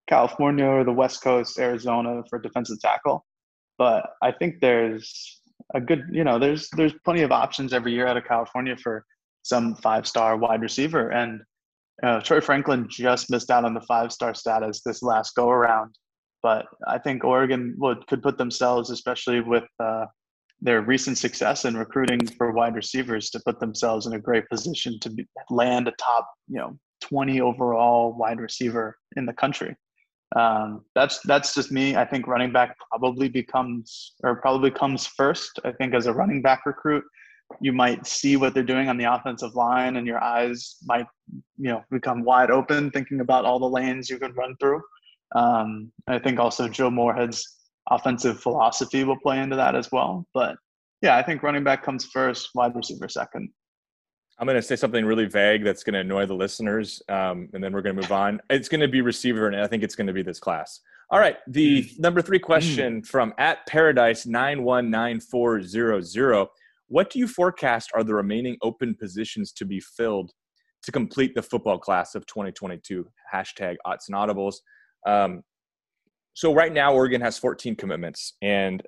[0.08, 3.24] California or the West Coast, Arizona for defensive tackle.
[3.78, 5.42] But I think there's
[5.74, 9.06] a good, you know, there's there's plenty of options every year out of California for
[9.44, 11.10] some five star wide receiver.
[11.10, 11.42] And
[12.04, 15.96] uh, Troy Franklin just missed out on the five star status this last go around.
[16.44, 20.06] But I think Oregon would could put themselves, especially with uh,
[20.62, 25.00] their recent success in recruiting for wide receivers, to put themselves in a great position
[25.02, 29.76] to be, land a top, you know, 20 overall wide receiver in the country.
[30.36, 31.96] Um, that's that's just me.
[31.96, 35.60] I think running back probably becomes or probably comes first.
[35.64, 37.04] I think as a running back recruit,
[37.62, 41.06] you might see what they're doing on the offensive line and your eyes might
[41.58, 44.82] you know become wide open thinking about all the lanes you can run through
[45.36, 47.58] um, i think also joe moorhead's
[47.92, 50.56] offensive philosophy will play into that as well but
[51.02, 53.50] yeah i think running back comes first wide receiver second
[54.40, 57.64] i'm going to say something really vague that's going to annoy the listeners um, and
[57.64, 59.96] then we're going to move on it's going to be receiver and i think it's
[59.96, 60.80] going to be this class
[61.12, 62.00] all right the mm.
[62.00, 63.06] number three question mm.
[63.06, 66.48] from at paradise 919400
[66.88, 70.32] what do you forecast are the remaining open positions to be filled
[70.84, 73.08] to complete the football class of 2022?
[73.34, 74.56] Hashtag odds and audibles.
[75.06, 75.42] Um,
[76.34, 78.84] so right now, Oregon has 14 commitments, and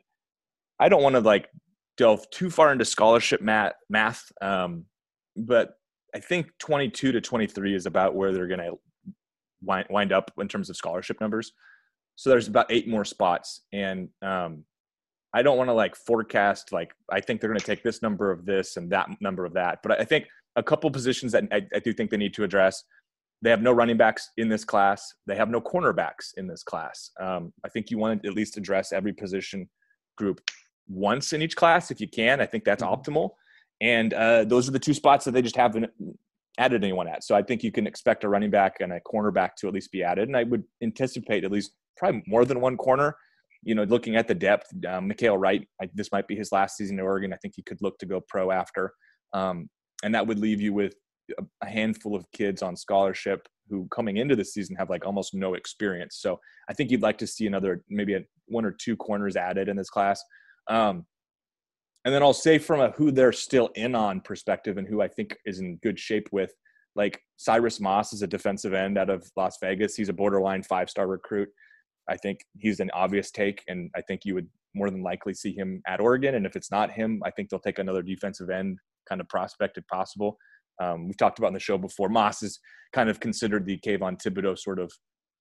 [0.79, 1.49] I don't want to like
[1.97, 4.85] delve too far into scholarship math, math um,
[5.37, 5.75] but
[6.15, 8.79] I think 22 to 23 is about where they're going to
[9.61, 11.53] wind, wind up in terms of scholarship numbers.
[12.15, 14.63] So there's about eight more spots, and um,
[15.33, 18.31] I don't want to like forecast like I think they're going to take this number
[18.31, 19.79] of this and that number of that.
[19.83, 22.83] But I think a couple positions that I, I do think they need to address.
[23.43, 25.13] They have no running backs in this class.
[25.27, 27.11] They have no cornerbacks in this class.
[27.19, 29.69] Um, I think you want to at least address every position
[30.17, 30.41] group
[30.87, 32.41] once in each class if you can.
[32.41, 33.11] I think that's mm-hmm.
[33.11, 33.31] optimal.
[33.81, 35.91] And uh, those are the two spots that they just haven't
[36.57, 37.23] added anyone at.
[37.23, 39.91] So I think you can expect a running back and a cornerback to at least
[39.91, 40.27] be added.
[40.27, 43.15] And I would anticipate at least probably more than one corner
[43.63, 46.77] you know, looking at the depth, um, Mykael Wright, I, this might be his last
[46.77, 47.33] season in Oregon.
[47.33, 48.93] I think he could look to go pro after.
[49.33, 49.69] Um,
[50.03, 50.95] and that would leave you with
[51.61, 55.55] a handful of kids on scholarship who coming into the season have like almost no
[55.55, 56.17] experience.
[56.21, 59.67] So I think you'd like to see another, maybe a, one or two corners added
[59.67, 60.23] in this class.
[60.69, 61.05] Um,
[62.07, 65.09] and then I'll say from a who they're still in on perspective and who I
[65.09, 66.53] think is in good shape with,
[66.95, 69.93] like Cyrus Moss is a defensive end out of Las Vegas.
[69.93, 71.49] He's a borderline five star recruit.
[72.07, 75.51] I think he's an obvious take, and I think you would more than likely see
[75.51, 76.35] him at Oregon.
[76.35, 78.77] And if it's not him, I think they'll take another defensive end
[79.09, 80.37] kind of prospect if possible.
[80.81, 82.07] Um, we've talked about in the show before.
[82.07, 82.57] Moss is
[82.93, 84.93] kind of considered the Kayvon Thibodeaux sort of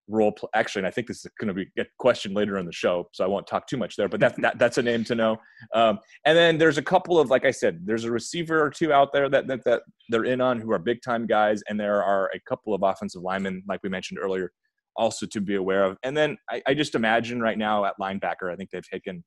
[0.07, 0.31] role.
[0.31, 0.49] play.
[0.53, 3.07] Actually, and I think this is going to be a question later in the show,
[3.11, 4.09] so I won't talk too much there.
[4.09, 5.37] But that's that, that's a name to know.
[5.73, 8.93] Um, and then there's a couple of, like I said, there's a receiver or two
[8.93, 12.03] out there that, that that they're in on who are big time guys, and there
[12.03, 14.51] are a couple of offensive linemen, like we mentioned earlier,
[14.95, 15.97] also to be aware of.
[16.03, 19.23] And then I, I just imagine right now at linebacker, I think they've taken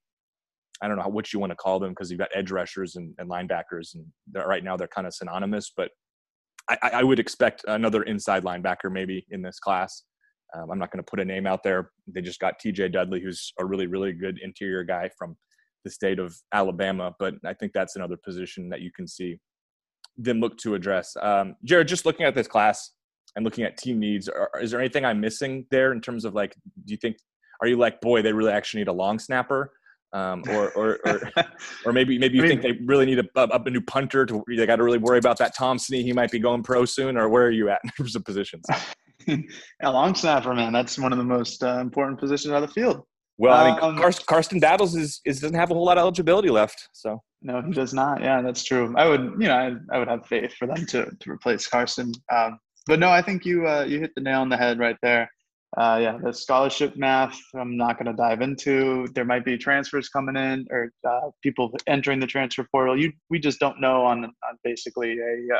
[0.80, 3.14] I don't know what you want to call them because you've got edge rushers and,
[3.18, 4.06] and linebackers, and
[4.46, 5.72] right now they're kind of synonymous.
[5.76, 5.90] But
[6.68, 10.04] I, I, would expect another inside linebacker maybe in this class.
[10.54, 11.90] Um, I'm not going to put a name out there.
[12.06, 12.88] They just got T.J.
[12.88, 15.36] Dudley, who's a really really good interior guy from
[15.84, 17.14] the state of Alabama.
[17.18, 19.38] But I think that's another position that you can see
[20.16, 21.16] them look to address.
[21.20, 22.92] Um, Jared, just looking at this class,
[23.36, 26.34] and looking at team needs, are, is there anything I'm missing there in terms of
[26.34, 27.16] like, do you think,
[27.60, 29.72] are you like, boy, they really actually need a long snapper?
[30.12, 31.20] Um, or, or, or,
[31.84, 34.24] or maybe, maybe you I mean, think they really need a, a, a new punter
[34.26, 35.96] to, they got to really worry about that Thompson.
[35.96, 38.64] He might be going pro soon or where are you at in terms of positions?
[39.82, 40.72] a long snapper, man.
[40.72, 43.02] That's one of the most uh, important positions on the field.
[43.38, 46.50] Well, I mean, um, Karsten, Karsten is, is doesn't have a whole lot of eligibility
[46.50, 48.20] left, so no, he does not.
[48.20, 48.92] Yeah, that's true.
[48.96, 52.12] I would, you know, I, I would have faith for them to to replace Carson.
[52.34, 54.96] Um, but no, I think you uh, you hit the nail on the head right
[55.02, 55.30] there.
[55.76, 59.06] Uh, yeah, the scholarship math, I'm not going to dive into.
[59.14, 62.98] There might be transfers coming in or uh, people entering the transfer portal.
[62.98, 65.58] You, we just don't know on, on basically a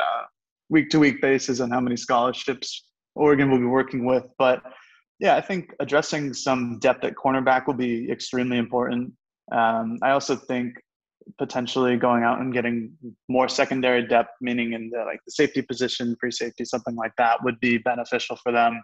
[0.69, 2.88] week to week basis on how many scholarships
[3.19, 4.25] Oregon will be working with.
[4.37, 4.63] But
[5.19, 9.13] yeah, I think addressing some depth at cornerback will be extremely important.
[9.51, 10.75] Um, I also think
[11.37, 12.91] potentially going out and getting
[13.27, 17.43] more secondary depth, meaning in the like the safety position, free safety, something like that,
[17.43, 18.81] would be beneficial for them.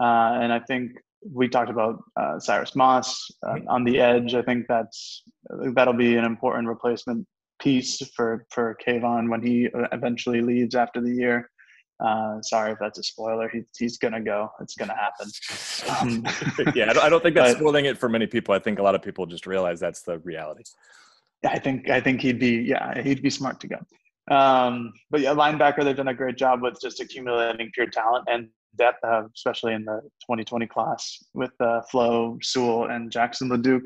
[0.00, 0.92] Uh, and I think
[1.30, 4.34] we talked about uh, Cyrus Moss uh, on the edge.
[4.34, 5.24] I think that's
[5.74, 7.26] that'll be an important replacement
[7.60, 11.50] piece for for Kayvon when he eventually leaves after the year.
[12.02, 13.48] Uh, sorry if that's a spoiler.
[13.48, 14.50] He, he's gonna go.
[14.60, 15.30] It's gonna happen.
[15.88, 16.24] Um,
[16.74, 18.54] yeah, I don't, I don't think that's but, spoiling it for many people.
[18.54, 20.64] I think a lot of people just realize that's the reality.
[21.46, 23.76] I think I think he'd be yeah he'd be smart to go.
[24.34, 28.48] Um, but yeah, linebacker they've done a great job with just accumulating pure talent and
[28.76, 33.82] depth, uh, especially in the 2020 class with uh, Flo, Sewell, and Jackson LeDuc.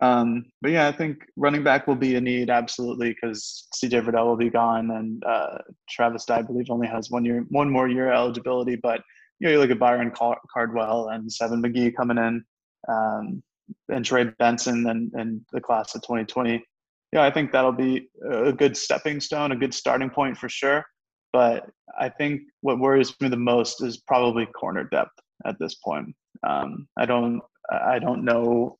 [0.00, 4.26] Um, but yeah, I think running back will be a need absolutely because CJ Verdell
[4.26, 7.88] will be gone and uh, Travis Dye, I believe, only has one year, one more
[7.88, 8.76] year eligibility.
[8.76, 9.02] But
[9.38, 10.12] you know, you look at Byron
[10.52, 12.44] Cardwell and Seven McGee coming in,
[12.88, 13.42] um,
[13.88, 16.64] and Trey Benson and, and the class of 2020.
[17.12, 20.84] Yeah, I think that'll be a good stepping stone, a good starting point for sure.
[21.32, 26.14] But I think what worries me the most is probably corner depth at this point.
[26.46, 28.78] Um, I don't, I don't know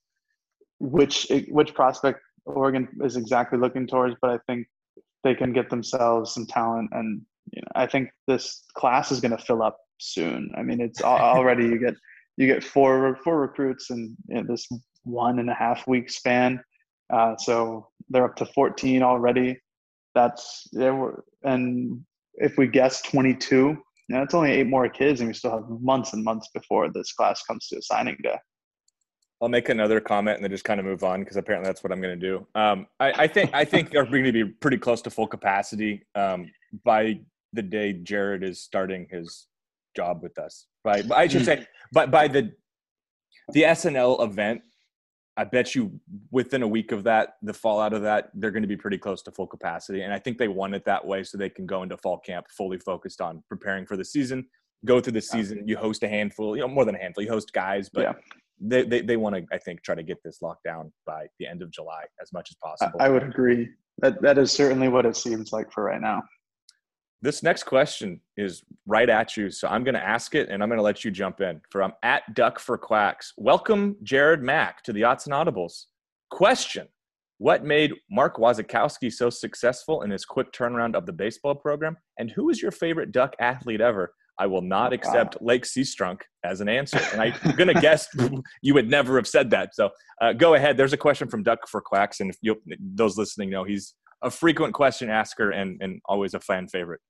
[0.82, 4.66] which which prospect Oregon is exactly looking towards, but I think
[5.22, 9.36] they can get themselves some talent, and you know, I think this class is going
[9.36, 10.50] to fill up soon.
[10.56, 11.94] I mean, it's already you get
[12.36, 14.66] you get four four recruits in, in this
[15.04, 16.60] one and a half week span,
[17.12, 19.60] uh, so they're up to fourteen already.
[20.16, 25.20] That's were, and if we guess twenty two, you know, it's only eight more kids,
[25.20, 28.36] and we still have months and months before this class comes to a signing day.
[29.42, 31.92] I'll make another comment and then just kind of move on because apparently that's what
[31.92, 32.46] I'm going to do.
[32.54, 36.06] Um, I, I, think I think they're going to be pretty close to full capacity
[36.14, 36.48] um,
[36.84, 37.18] by
[37.52, 39.48] the day Jared is starting his
[39.96, 40.66] job with us.
[40.84, 42.52] By I should say, but by the
[43.52, 44.62] the SNL event,
[45.36, 46.00] I bet you
[46.30, 49.22] within a week of that, the fallout of that, they're going to be pretty close
[49.22, 50.02] to full capacity.
[50.02, 52.46] And I think they want it that way so they can go into fall camp
[52.56, 54.46] fully focused on preparing for the season.
[54.84, 57.22] Go through the season, you host a handful, you know, more than a handful.
[57.22, 58.12] You host guys, but yeah
[58.60, 61.46] they they, they want to I think try to get this locked down by the
[61.46, 62.98] end of July as much as possible.
[63.00, 63.68] I would agree.
[63.98, 66.22] That that is certainly what it seems like for right now.
[67.22, 70.68] This next question is right at you, so I'm going to ask it, and I'm
[70.68, 71.60] going to let you jump in.
[71.70, 75.84] From at Duck for Quacks, welcome Jared Mack to the Odds and Audibles.
[76.32, 76.88] Question:
[77.38, 82.28] What made Mark Wasikowski so successful in his quick turnaround of the baseball program, and
[82.28, 84.12] who is your favorite Duck athlete ever?
[84.38, 85.48] I will not accept wow.
[85.48, 87.00] Lake Seastrunk as an answer.
[87.12, 88.08] And I'm going to guess
[88.62, 89.74] you would never have said that.
[89.74, 89.90] So
[90.20, 90.76] uh, go ahead.
[90.76, 92.20] There's a question from Duck for Quacks.
[92.20, 96.68] And if those listening know, he's a frequent question asker and, and always a fan
[96.68, 97.00] favorite.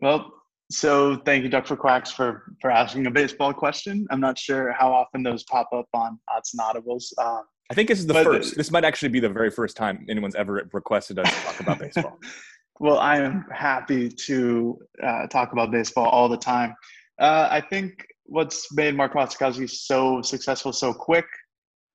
[0.00, 0.32] Well,
[0.70, 4.06] so thank you, Duck for Quacks, for, for asking a baseball question.
[4.10, 7.06] I'm not sure how often those pop up on Odds and Audibles.
[7.18, 8.56] Um, I think this is the first.
[8.56, 11.78] This might actually be the very first time anyone's ever requested us to talk about
[11.78, 12.18] baseball.
[12.82, 16.74] Well, I am happy to uh, talk about baseball all the time.
[17.20, 21.26] Uh, I think what's made Mark Wasikowski so successful so quick.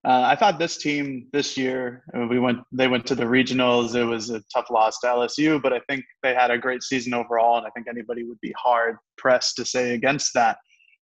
[0.06, 3.96] Uh, I thought this team this year uh, we went they went to the regionals.
[3.96, 7.14] It was a tough loss to LSU, but I think they had a great season
[7.14, 10.58] overall, and I think anybody would be hard pressed to say against that.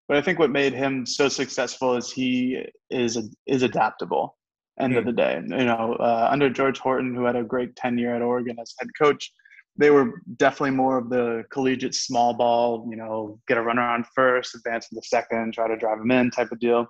[0.07, 4.35] But I think what made him so successful is he is is adaptable.
[4.79, 4.97] End mm-hmm.
[4.97, 5.09] of hmm.
[5.11, 8.57] the day, you know, uh, under George Horton, who had a great tenure at Oregon
[8.59, 9.31] as head coach,
[9.77, 14.05] they were definitely more of the collegiate small ball, you know, get a runner on
[14.15, 16.87] first, advance to the second, try to drive them in type of deal.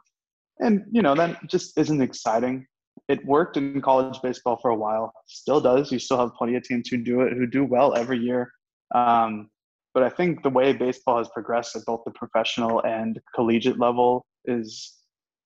[0.59, 2.65] And, you know, that just isn't exciting.
[3.07, 5.91] It worked in college baseball for a while, still does.
[5.91, 8.51] You still have plenty of teams who do it, who do well every year.
[8.93, 9.49] Um,
[9.93, 14.25] but I think the way baseball has progressed at both the professional and collegiate level
[14.45, 14.93] is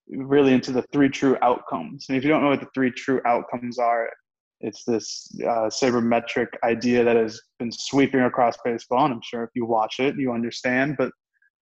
[0.10, 2.08] really into the three true outcomes.
[2.10, 4.10] And if you don't know what the three true outcomes are,
[4.62, 9.52] it's this uh, sabermetric idea that has been sweeping across baseball, and I'm sure if
[9.56, 10.96] you watch it, you understand.
[10.98, 11.12] But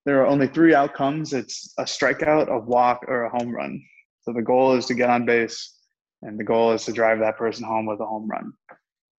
[0.06, 3.82] there are only three outcomes: it's a strikeout, a walk, or a home run.
[4.22, 5.80] So the goal is to get on base,
[6.24, 8.52] and the goal is to drive that person home with a home run.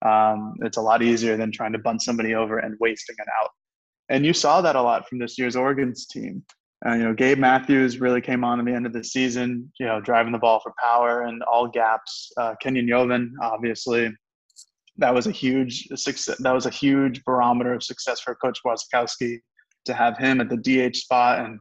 [0.04, 3.50] Um, it's a lot easier than trying to bunt somebody over and wasting an out.
[4.08, 6.44] And you saw that a lot from this year's Oregon's team.
[6.86, 9.86] Uh, you know, Gabe Matthews really came on at the end of the season, you
[9.86, 12.30] know, driving the ball for power and all gaps.
[12.36, 14.10] Uh, Kenyon Yovan, obviously,
[14.96, 16.36] that was a huge success.
[16.38, 19.38] That was a huge barometer of success for Coach Wasikowski
[19.86, 21.58] to have him at the DH spot and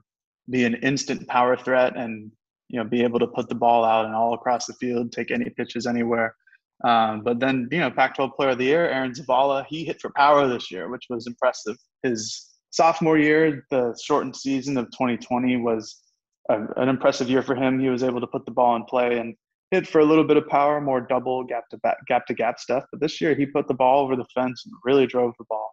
[0.50, 2.32] be an instant power threat and
[2.70, 5.32] you know be able to put the ball out and all across the field, take
[5.32, 6.36] any pitches anywhere.
[6.84, 10.12] Um, but then you know, Pac-12 Player of the Year, Aaron Zavala, he hit for
[10.16, 11.76] power this year, which was impressive.
[12.04, 16.02] His sophomore year, the shortened season of 2020 was
[16.50, 17.80] a, an impressive year for him.
[17.80, 19.36] He was able to put the ball in play and
[19.72, 22.60] hit for a little bit of power, more double gap to back, gap to gap
[22.60, 22.86] stuff.
[22.92, 25.72] But this year, he put the ball over the fence and really drove the ball.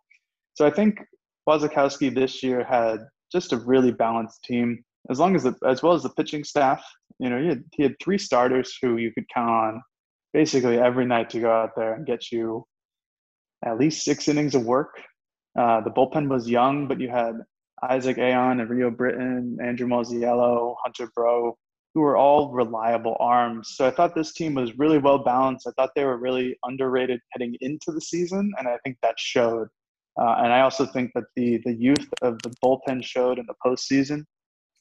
[0.54, 1.00] So I think
[1.48, 3.00] Wasikowski this year had
[3.32, 6.84] just a really balanced team, as long as the, as well as the pitching staff.
[7.18, 9.82] You know, he had, he had three starters who you could count on
[10.32, 12.66] basically every night to go out there and get you
[13.64, 15.00] at least six innings of work.
[15.58, 17.38] Uh, the bullpen was young, but you had
[17.82, 21.56] Isaac Ayon and Rio Britton, Andrew Mosiello, Hunter Breault,
[21.94, 23.74] who were all reliable arms.
[23.76, 25.66] So I thought this team was really well balanced.
[25.66, 29.68] I thought they were really underrated heading into the season, and I think that showed.
[30.20, 33.54] Uh, and I also think that the the youth of the bullpen showed in the
[33.64, 34.24] postseason.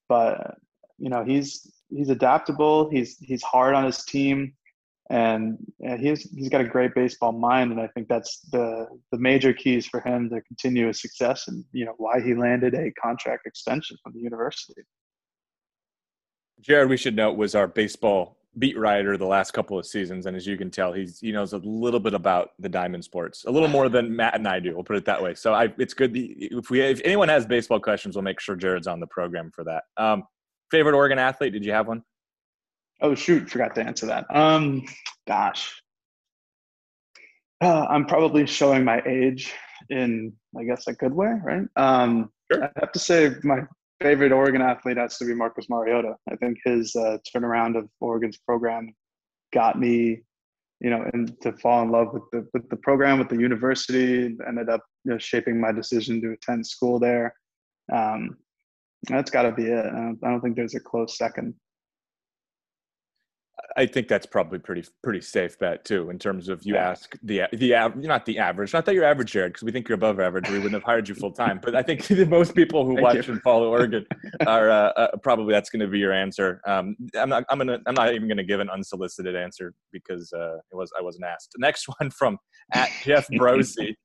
[0.10, 0.56] But
[0.98, 2.90] you know he's he's adaptable.
[2.90, 4.54] He's he's hard on his team
[5.10, 9.18] and, and he's he's got a great baseball mind, and I think that's the the
[9.18, 12.92] major keys for him to continue his success, and you know why he landed a
[12.94, 14.82] contract extension from the university.
[16.62, 20.38] Jared, we should note, was our baseball beat writer the last couple of seasons, and
[20.38, 23.52] as you can tell, he's he knows a little bit about the diamond sports, a
[23.52, 24.74] little more than Matt and I do.
[24.74, 25.34] We'll put it that way.
[25.34, 28.88] So I, it's good if we if anyone has baseball questions, we'll make sure Jared's
[28.88, 29.84] on the program for that.
[29.98, 30.24] Um,
[30.72, 31.52] favorite Oregon athlete?
[31.52, 32.04] Did you have one?
[33.04, 34.26] Oh shoot, forgot to answer that.
[34.34, 34.86] Um,
[35.28, 35.84] gosh,
[37.62, 39.54] uh, I'm probably showing my age
[39.90, 41.68] in, I guess, a good way, right?
[41.76, 42.64] Um, sure.
[42.64, 43.62] I have to say my
[44.02, 46.16] favorite Oregon athlete has to be Marcus Mariota.
[46.32, 48.94] I think his uh, turnaround of Oregon's program
[49.54, 50.22] got me,
[50.80, 54.36] you know, and to fall in love with the with the program, with the university.
[54.48, 57.34] Ended up you know, shaping my decision to attend school there.
[57.92, 58.38] Um,
[59.08, 59.86] that's got to be it.
[59.86, 61.54] I don't, I don't think there's a close second.
[63.76, 66.10] I think that's probably pretty pretty safe bet too.
[66.10, 66.90] In terms of you yeah.
[66.90, 69.96] ask the the not the average, not that you're average, Jared, because we think you're
[69.96, 70.50] above average.
[70.50, 71.60] We wouldn't have hired you full time.
[71.62, 73.34] But I think most people who Thank watch you.
[73.34, 74.06] and follow Oregon
[74.48, 76.62] are uh, uh, probably that's going to be your answer.
[76.68, 80.32] Um, I'm not I'm gonna I'm not even going to give an unsolicited answer because
[80.34, 81.54] uh, it was I wasn't asked.
[81.58, 82.38] Next one from
[82.74, 83.96] at Jeff Brosey.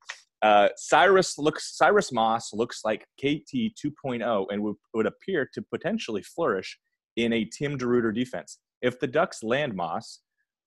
[0.41, 6.23] Uh, Cyrus looks Cyrus Moss looks like KT 2.0 and would, would appear to potentially
[6.23, 6.77] flourish
[7.17, 10.19] in a Tim DeRuyter defense if the Ducks land Moss,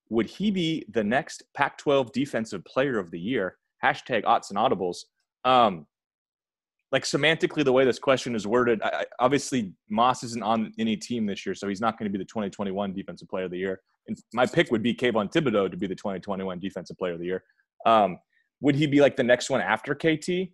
[0.09, 3.57] would he be the next Pac 12 Defensive Player of the Year?
[3.83, 4.97] Hashtag odds and audibles.
[5.43, 5.87] Um,
[6.91, 11.25] like semantically, the way this question is worded, I, obviously Moss isn't on any team
[11.25, 13.81] this year, so he's not going to be the 2021 Defensive Player of the Year.
[14.07, 17.25] And my pick would be Kayvon Thibodeaux to be the 2021 Defensive Player of the
[17.25, 17.43] Year.
[17.85, 18.19] Um,
[18.61, 20.51] would he be like the next one after KT?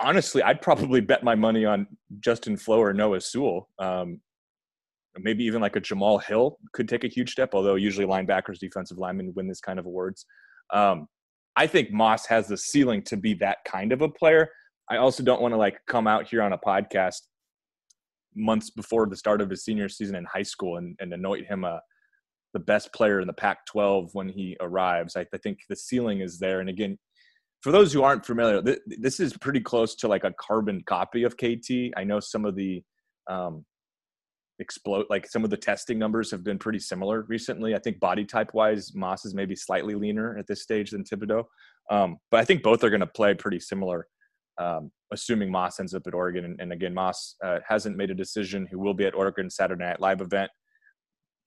[0.00, 1.86] Honestly, I'd probably bet my money on
[2.20, 3.68] Justin Flowe or Noah Sewell.
[3.78, 4.20] Um,
[5.18, 8.98] maybe even like a Jamal Hill could take a huge step, although usually linebackers, defensive
[8.98, 10.26] linemen win this kind of awards.
[10.72, 11.06] Um,
[11.56, 14.48] I think Moss has the ceiling to be that kind of a player.
[14.90, 17.20] I also don't want to like come out here on a podcast
[18.34, 21.64] months before the start of his senior season in high school and, and anoint him
[21.64, 21.80] a
[22.54, 25.16] the best player in the Pac-12 when he arrives.
[25.16, 26.60] I, I think the ceiling is there.
[26.60, 26.98] And again,
[27.62, 31.22] for those who aren't familiar, th- this is pretty close to like a carbon copy
[31.22, 31.96] of KT.
[31.96, 32.82] I know some of the
[33.30, 33.64] um,
[34.62, 37.74] explode like some of the testing numbers have been pretty similar recently.
[37.74, 41.44] I think body type wise moss is maybe slightly leaner at this stage than thibodeaux
[41.90, 44.06] um, but i think both are going to play pretty similar
[44.58, 46.44] um, assuming moss ends up at oregon.
[46.44, 49.84] And, and again moss uh, hasn't made a decision he will be at oregon saturday
[49.84, 50.50] night live event.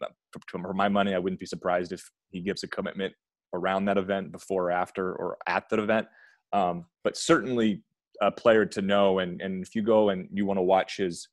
[0.04, 0.08] Uh,
[0.50, 3.14] for my money i wouldn't be surprised if he gives a commitment
[3.56, 6.08] around that event before or after or at that event.
[6.54, 7.82] Um, but certainly
[8.22, 9.20] a player to know.
[9.20, 11.28] And, and if you go and you want to watch his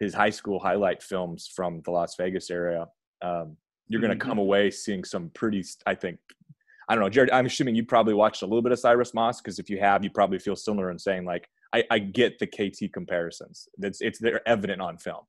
[0.00, 2.86] his high school highlight films from the Las Vegas area,
[3.22, 3.56] um,
[3.88, 4.28] you're going to mm-hmm.
[4.28, 6.18] come away seeing some pretty, I think,
[6.88, 7.30] I don't know, Jared.
[7.30, 10.04] I'm assuming you probably watched a little bit of Cyrus Moss because if you have,
[10.04, 13.68] you probably feel similar in saying like, I, I get the KT comparisons.
[13.78, 15.24] It's it's they're evident on film.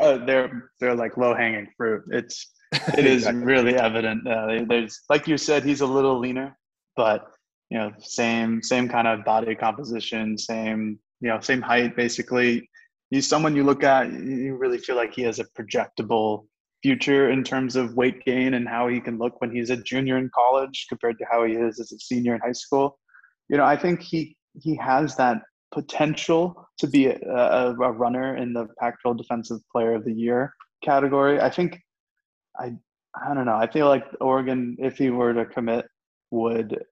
[0.00, 2.04] Uh, they're they're like low hanging fruit.
[2.10, 2.52] It's
[2.96, 3.44] it is exactly.
[3.44, 4.26] really evident.
[4.26, 6.56] Uh, there's like you said, he's a little leaner,
[6.96, 7.26] but
[7.68, 12.68] you know, same same kind of body composition, same you know, same height basically
[13.12, 16.46] he's someone you look at, you really feel like he has a projectable
[16.82, 20.16] future in terms of weight gain and how he can look when he's a junior
[20.16, 22.98] in college compared to how he is as a senior in high school.
[23.48, 25.42] You know, I think he he has that
[25.72, 30.52] potential to be a, a, runner in the Pac-12 Defensive Player of the Year
[30.82, 31.40] category.
[31.40, 31.78] I think
[32.58, 32.72] I
[33.14, 33.56] I don't know.
[33.56, 35.84] I feel like Oregon, if he were to commit,
[36.30, 36.82] would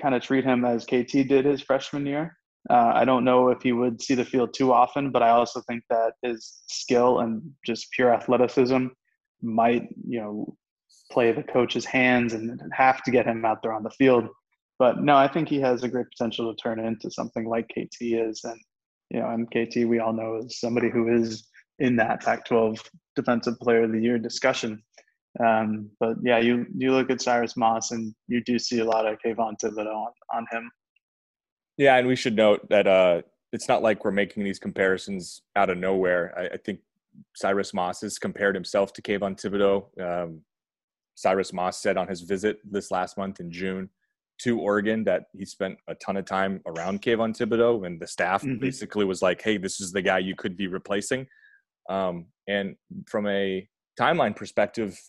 [0.00, 2.36] kind of treat him as KT did his freshman year.
[2.68, 5.62] Uh, I don't know if he would see the field too often, but I also
[5.62, 8.88] think that his skill and just pure athleticism
[9.42, 10.56] might, you know,
[11.10, 14.28] play the coach's hands and have to get him out there on the field.
[14.78, 17.96] But no, I think he has a great potential to turn into something like KT
[18.00, 18.40] is.
[18.44, 18.60] And,
[19.10, 21.46] you know, and KT, we all know, is somebody who is
[21.78, 22.78] in that Pac 12
[23.16, 24.82] Defensive Player of the Year discussion.
[25.44, 29.06] Um, but yeah, you you look at Cyrus Moss and you do see a lot
[29.06, 30.70] of Kayvon Thibodeaux on, on him.
[31.80, 33.22] Yeah, and we should note that uh,
[33.54, 36.34] it's not like we're making these comparisons out of nowhere.
[36.36, 36.80] I, I think
[37.34, 39.86] Cyrus Moss has compared himself to Kayvon Thibodeaux.
[39.98, 40.42] Um,
[41.14, 43.88] Cyrus Moss said on his visit this last month in June
[44.42, 48.42] to Oregon that he spent a ton of time around Kayvon Thibodeaux, and the staff
[48.42, 48.60] mm-hmm.
[48.60, 51.26] basically was like, "Hey, this is the guy you could be replacing."
[51.88, 52.76] Um, and
[53.06, 53.66] from a
[53.98, 55.00] timeline perspective,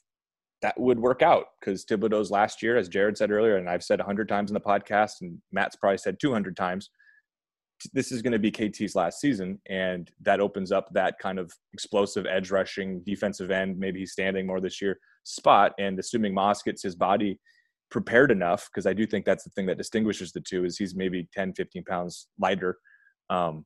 [0.61, 3.99] that would work out because Thibodeaux's last year, as Jared said earlier, and I've said
[3.99, 6.89] 100 times in the podcast, and Matt's probably said 200 times,
[7.93, 9.59] this is going to be KT's last season.
[9.67, 14.45] And that opens up that kind of explosive edge rushing defensive end, maybe he's standing
[14.45, 15.73] more this year spot.
[15.79, 17.39] And assuming Moss gets his body
[17.89, 20.95] prepared enough, because I do think that's the thing that distinguishes the two, is he's
[20.95, 22.77] maybe 10, 15 pounds lighter.
[23.31, 23.65] Um,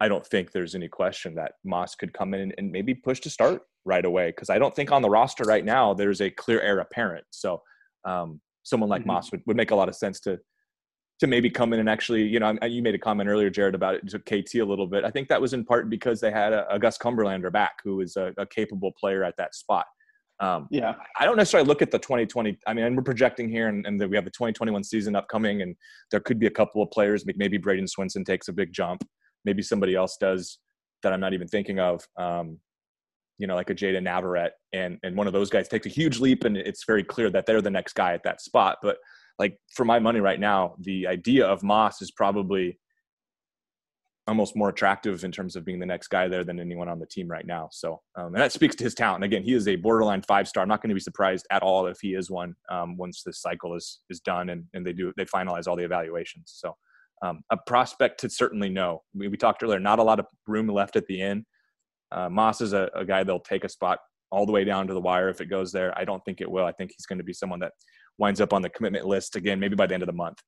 [0.00, 3.30] I don't think there's any question that Moss could come in and maybe push to
[3.30, 6.60] start right away because I don't think on the roster right now there's a clear
[6.60, 7.24] heir apparent.
[7.30, 7.62] So
[8.04, 9.12] um, someone like mm-hmm.
[9.12, 10.38] Moss would, would make a lot of sense to
[11.20, 13.96] to maybe come in and actually, you know, you made a comment earlier, Jared, about
[13.96, 15.04] it to KT a little bit.
[15.04, 18.00] I think that was in part because they had a, a Gus Cumberlander back, who
[18.02, 19.84] is a, a, capable player at that spot.
[20.38, 22.56] Um, yeah, I don't necessarily look at the 2020.
[22.68, 25.74] I mean, we're projecting here, and, and we have the 2021 season upcoming, and
[26.12, 27.24] there could be a couple of players.
[27.26, 29.02] Maybe Bradyn Swinson takes a big jump.
[29.44, 30.60] Maybe somebody else does
[31.02, 32.06] that I'm not even thinking of.
[32.16, 32.58] Um,
[33.38, 36.18] you know, like a Jada Navarette, and and one of those guys takes a huge
[36.18, 38.78] leap, and it's very clear that they're the next guy at that spot.
[38.82, 38.98] But
[39.38, 42.78] like for my money right now, the idea of Moss is probably
[44.28, 47.06] almost more attractive in terms of being the next guy there than anyone on the
[47.06, 47.68] team right now.
[47.72, 49.24] So, um, and that speaks to his talent.
[49.24, 50.62] Again, he is a borderline five star.
[50.62, 53.40] I'm not going to be surprised at all if he is one um, once this
[53.40, 56.52] cycle is is done and and they do they finalize all the evaluations.
[56.54, 56.76] So,
[57.22, 59.02] um, a prospect to certainly know.
[59.14, 61.46] We, we talked earlier, not a lot of room left at the end.
[62.10, 63.98] Uh, Moss is a, a guy that'll take a spot
[64.30, 65.96] all the way down to the wire if it goes there.
[65.96, 66.64] I don't think it will.
[66.64, 67.72] I think he's going to be someone that
[68.18, 70.38] winds up on the commitment list again, maybe by the end of the month.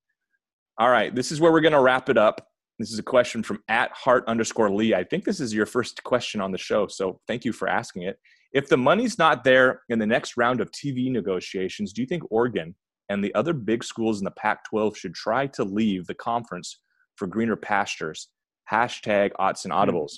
[0.79, 2.47] All right, this is where we're going to wrap it up.
[2.79, 4.95] This is a question from at heart underscore Lee.
[4.95, 8.03] I think this is your first question on the show, so thank you for asking
[8.03, 8.19] it.
[8.53, 12.23] If the money's not there in the next round of TV negotiations, do you think
[12.31, 12.75] Oregon
[13.09, 16.81] and the other big schools in the Pac 12 should try to leave the conference
[17.17, 18.29] for greener pastures?
[18.71, 20.13] Hashtag odds and audibles.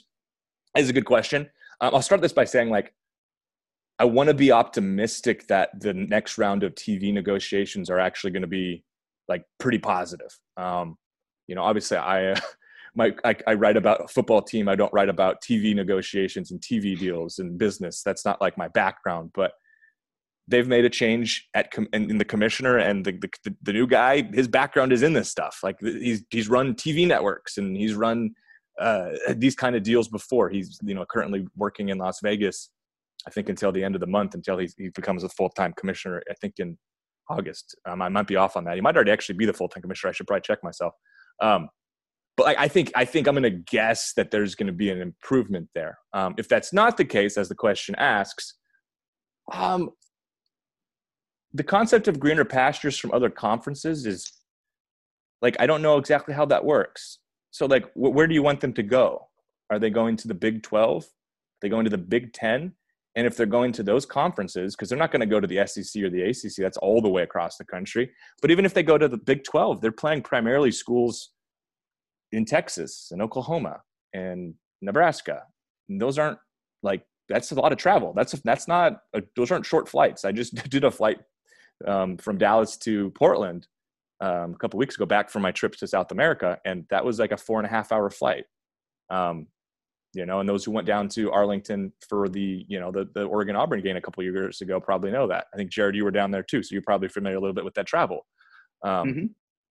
[0.77, 1.51] Is a good question.
[1.81, 2.95] Um, I'll start this by saying, like,
[3.99, 8.43] I want to be optimistic that the next round of TV negotiations are actually going
[8.43, 8.85] to be
[9.29, 10.39] like pretty positive.
[10.57, 10.97] Um,
[11.47, 12.41] you know, obviously, I, uh,
[12.95, 14.69] my, I, I write about a football team.
[14.69, 18.03] I don't write about TV negotiations and TV deals and business.
[18.03, 19.31] That's not like my background.
[19.35, 19.53] But
[20.49, 23.13] they've made a change at com- in, in, the commissioner and the,
[23.45, 24.23] the, the new guy.
[24.23, 25.61] His background is in this stuff.
[25.63, 28.35] Like he's he's run TV networks and he's run
[28.81, 30.49] uh, these kind of deals before.
[30.49, 32.71] He's you know currently working in Las Vegas.
[33.27, 35.73] I think until the end of the month, until he, he becomes a full time
[35.77, 36.23] commissioner.
[36.31, 36.77] I think in
[37.29, 37.77] August.
[37.87, 38.75] Um, I might be off on that.
[38.75, 40.11] He might already actually be the full time commissioner.
[40.11, 40.95] I should probably check myself.
[41.41, 41.69] Um,
[42.37, 44.91] but I, I, think I think I'm going to guess that there's going to be
[44.91, 45.99] an improvement there.
[46.15, 48.55] Um, if that's not the case, as the question asks,
[49.53, 49.91] um,
[51.53, 54.33] the concept of greener pastures from other conferences is
[55.43, 57.19] like I don't know exactly how that works.
[57.53, 59.29] So like, wh- where do you want them to go?
[59.71, 61.05] Are they going to the Big Twelve?
[61.05, 62.73] Are they going to the Big Ten?
[63.15, 65.67] And if they're going to those conferences, because they're not going to go to the
[65.67, 68.11] SEC or the ACC, that's all the way across the country.
[68.41, 71.31] But even if they go to the Big 12, they're playing primarily schools
[72.33, 73.81] in Texas and Oklahoma
[74.15, 75.43] and Nebraska.
[75.89, 76.39] And those aren't
[76.83, 78.13] like that's a lot of travel.
[78.15, 80.25] That's that's not a, those aren't short flights.
[80.25, 81.19] I just did a flight
[81.87, 83.67] um, from Dallas to Portland
[84.23, 87.19] um, a couple weeks ago, back from my trips to South America, and that was
[87.19, 88.45] like a four and a half hour flight.
[89.11, 89.49] Um,
[90.15, 93.25] you know, and those who went down to Arlington for the, you know, the, the
[93.25, 95.47] Oregon Auburn game a couple years ago probably know that.
[95.53, 97.65] I think Jared, you were down there too, so you're probably familiar a little bit
[97.65, 98.27] with that travel.
[98.85, 99.27] Um, mm-hmm.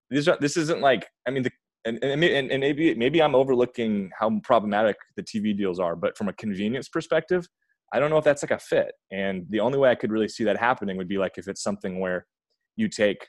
[0.09, 1.51] This this isn't like I mean the
[1.85, 6.27] and, and, and maybe maybe I'm overlooking how problematic the TV deals are, but from
[6.27, 7.47] a convenience perspective,
[7.93, 8.91] I don't know if that's like a fit.
[9.11, 11.63] And the only way I could really see that happening would be like if it's
[11.63, 12.25] something where
[12.75, 13.27] you take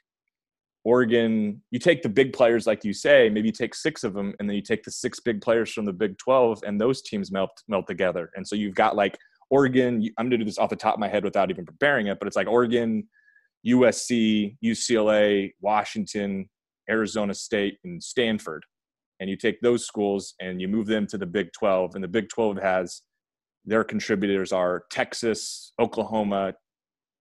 [0.85, 4.35] Oregon, you take the big players, like you say, maybe you take six of them,
[4.39, 7.31] and then you take the six big players from the Big 12, and those teams
[7.31, 8.31] melt melt together.
[8.35, 9.17] And so you've got like
[9.51, 10.03] Oregon.
[10.19, 12.19] I'm going to do this off the top of my head without even preparing it,
[12.19, 13.09] but it's like Oregon,
[13.67, 16.49] USC, UCLA, Washington,
[16.91, 18.65] Arizona State, and Stanford.
[19.21, 22.09] And you take those schools and you move them to the Big 12, and the
[22.09, 23.03] Big 12 has
[23.65, 26.55] their contributors are Texas, Oklahoma,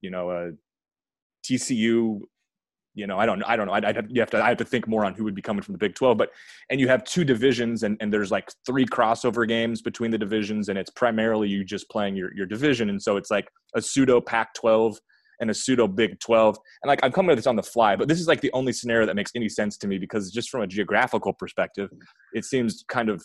[0.02, 0.52] you know, uh,
[1.46, 2.22] TCU.
[2.94, 3.74] You know, I don't, I don't know.
[3.74, 5.42] I'd, I'd have, you have to, I have to think more on who would be
[5.42, 6.18] coming from the Big 12.
[6.18, 6.32] But
[6.70, 10.70] and you have two divisions, and, and there's like three crossover games between the divisions,
[10.70, 14.20] and it's primarily you just playing your your division, and so it's like a pseudo
[14.20, 14.98] Pac-12
[15.40, 16.58] and a pseudo Big 12.
[16.84, 18.74] And like I'm coming to this on the fly, but this is like the only
[18.74, 21.90] scenario that makes any sense to me because just from a geographical perspective,
[22.34, 23.24] it seems kind of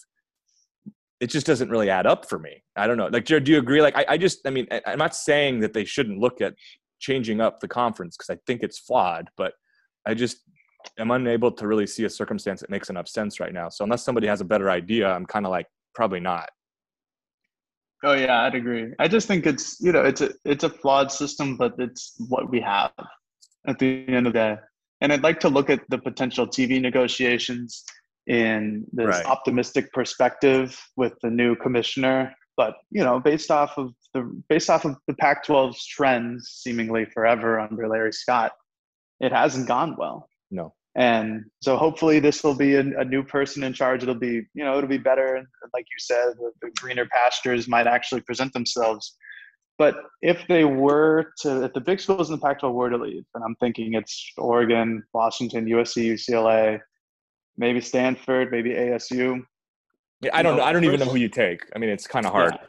[1.21, 2.63] it just doesn't really add up for me.
[2.77, 3.07] I don't know.
[3.07, 3.81] Like, Jared, do you agree?
[3.81, 6.55] Like, I, I just, I mean, I, I'm not saying that they shouldn't look at
[6.99, 9.55] changing up the conference because I think it's flawed, but
[10.07, 10.39] I just
[10.99, 13.69] am unable to really see a circumstance that makes enough sense right now.
[13.69, 16.49] So unless somebody has a better idea, I'm kind of like probably not.
[18.05, 18.93] Oh yeah, I'd agree.
[18.99, 22.51] I just think it's you know it's a it's a flawed system, but it's what
[22.51, 22.93] we have
[23.67, 24.57] at the end of the day.
[25.01, 27.85] And I'd like to look at the potential TV negotiations
[28.27, 29.27] in this right.
[29.27, 32.35] optimistic perspective with the new commissioner.
[32.57, 37.61] But you know, based off of the based off of the Pac-12's trends, seemingly forever
[37.61, 38.53] under Larry Scott,
[39.21, 40.29] it hasn't gone well.
[40.51, 40.75] No.
[40.95, 44.03] And so hopefully this will be a, a new person in charge.
[44.03, 45.37] It'll be you know it'll be better.
[45.37, 49.17] And like you said, the, the greener pastures might actually present themselves.
[49.79, 53.25] But if they were to, if the big schools in the Pac-12 were to leave,
[53.35, 56.81] and I'm thinking it's Oregon, Washington, USC, UCLA,
[57.59, 59.43] maybe Stanford, maybe ASU.
[60.23, 60.63] Yeah, I don't know.
[60.63, 61.61] I don't first, even know who you take.
[61.75, 62.55] I mean, it's kind of hard.
[62.55, 62.67] Yeah.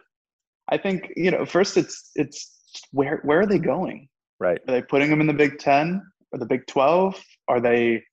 [0.70, 1.46] I think you know.
[1.46, 2.52] First, it's it's
[2.92, 4.08] where where are they going?
[4.40, 4.60] Right.
[4.68, 6.02] Are they putting them in the Big Ten
[6.32, 7.22] or the Big Twelve?
[7.48, 8.04] Are they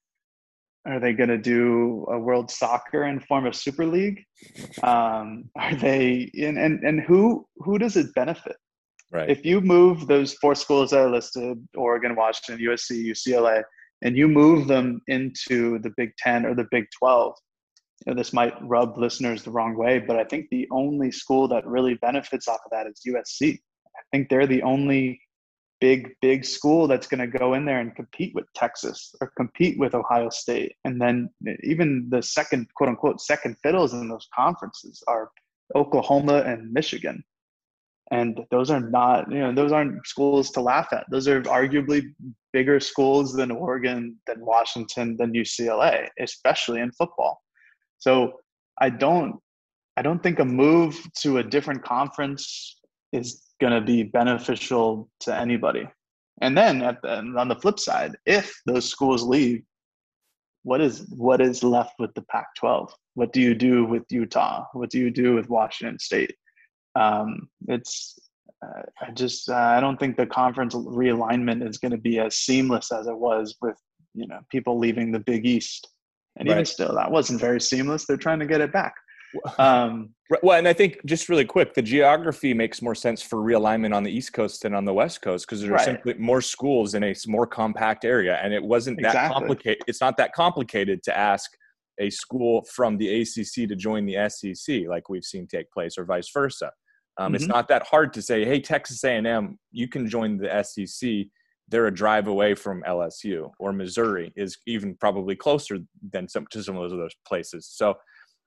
[0.86, 4.22] are they going to do a World Soccer and form a Super League?
[4.82, 8.56] Um, are they in and and who who does it benefit?
[9.10, 9.30] Right.
[9.30, 13.62] If you move those four schools that are listed, Oregon, Washington, USC, UCLA,
[14.02, 17.34] and you move them into the Big Ten or the Big 12,
[18.04, 21.48] you know, this might rub listeners the wrong way, but I think the only school
[21.48, 23.58] that really benefits off of that is USC.
[23.96, 25.20] I think they're the only
[25.80, 29.78] big, big school that's going to go in there and compete with Texas or compete
[29.78, 30.72] with Ohio State.
[30.84, 31.30] And then
[31.62, 35.30] even the second, quote unquote, second fiddles in those conferences are
[35.74, 37.24] Oklahoma and Michigan
[38.10, 42.02] and those are not you know those aren't schools to laugh at those are arguably
[42.52, 47.42] bigger schools than oregon than washington than ucla especially in football
[47.98, 48.40] so
[48.80, 49.36] i don't
[49.96, 52.76] i don't think a move to a different conference
[53.14, 55.88] is going to be beneficial to anybody.
[56.40, 59.62] And then the, on the flip side if those schools leave
[60.64, 64.64] what is what is left with the pac 12 what do you do with utah?
[64.72, 66.34] What do you do with washington state?
[66.96, 68.18] Um, it's
[68.64, 72.36] uh, I just uh, I don't think the conference realignment is going to be as
[72.36, 73.76] seamless as it was with
[74.14, 75.88] you know people leaving the Big East,
[76.36, 76.54] and right.
[76.54, 78.06] even still that wasn't very seamless.
[78.06, 78.94] They're trying to get it back.
[79.58, 80.10] Um,
[80.42, 84.02] well, and I think just really quick, the geography makes more sense for realignment on
[84.02, 85.84] the East Coast than on the West Coast because there are right.
[85.84, 89.34] simply more schools in a more compact area, and it wasn't that exactly.
[89.34, 89.82] complicated.
[89.86, 91.50] It's not that complicated to ask
[92.00, 96.04] a school from the ACC to join the SEC, like we've seen take place, or
[96.04, 96.70] vice versa.
[97.16, 97.36] Um, mm-hmm.
[97.36, 101.26] It's not that hard to say, hey, Texas A&M, you can join the SEC.
[101.68, 105.78] They're a drive away from LSU, or Missouri is even probably closer
[106.12, 107.66] than some to some of those other places.
[107.72, 107.94] So,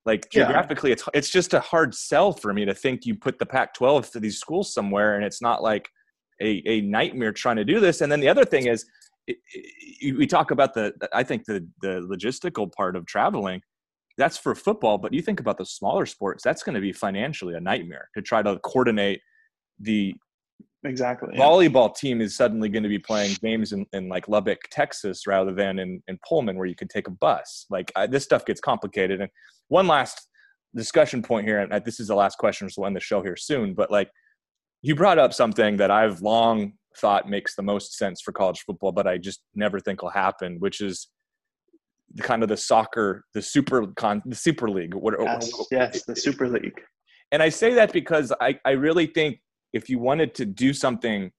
[0.06, 0.94] like geographically, yeah.
[0.94, 4.20] it's it's just a hard sell for me to think you put the Pac-12 to
[4.20, 5.90] these schools somewhere, and it's not like
[6.42, 8.02] a, a nightmare trying to do this.
[8.02, 8.86] And then the other thing is,
[9.28, 13.62] it, it, we talk about the I think the the logistical part of traveling
[14.18, 17.54] that's for football but you think about the smaller sports that's going to be financially
[17.54, 19.20] a nightmare to try to coordinate
[19.80, 20.16] the
[20.88, 25.28] exactly volleyball team is suddenly going to be playing games in, in like lubbock texas
[25.28, 28.46] rather than in, in pullman where you could take a bus like I, this stuff
[28.46, 29.30] gets complicated and
[29.68, 30.28] one last
[30.76, 33.36] discussion point here and this is the last question so we'll end the show here
[33.36, 34.10] soon but like
[34.82, 38.92] you brought up something that i've long thought makes the most sense for college football
[38.92, 41.10] but i just never think will happen which is
[42.14, 44.94] the kind of the soccer, the super con, the super league.
[44.94, 46.80] What, yes, what, yes, the super league.
[47.32, 49.40] And I say that because I, I really think
[49.78, 51.32] if you wanted to do something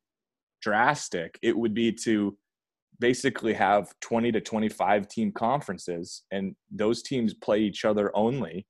[0.62, 2.36] drastic, it would be to
[3.00, 8.66] basically have 20 to 25 team conferences and those teams play each other only.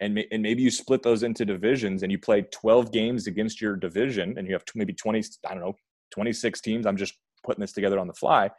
[0.00, 3.76] And, and maybe you split those into divisions and you play 12 games against your
[3.76, 5.76] division and you have maybe 20, I don't know,
[6.10, 6.86] 26 teams.
[6.86, 7.14] I'm just
[7.44, 8.50] putting this together on the fly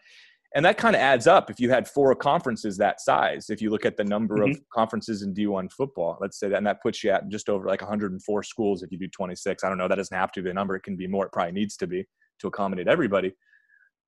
[0.55, 3.49] and that kind of adds up if you had four conferences that size.
[3.49, 4.51] If you look at the number mm-hmm.
[4.51, 7.67] of conferences in d1 football let's say that and that puts you at just over
[7.67, 10.49] like 104 schools if you do 26 i don't know that doesn't have to be
[10.49, 12.05] the number it can be more it probably needs to be
[12.43, 13.33] to accommodate everybody.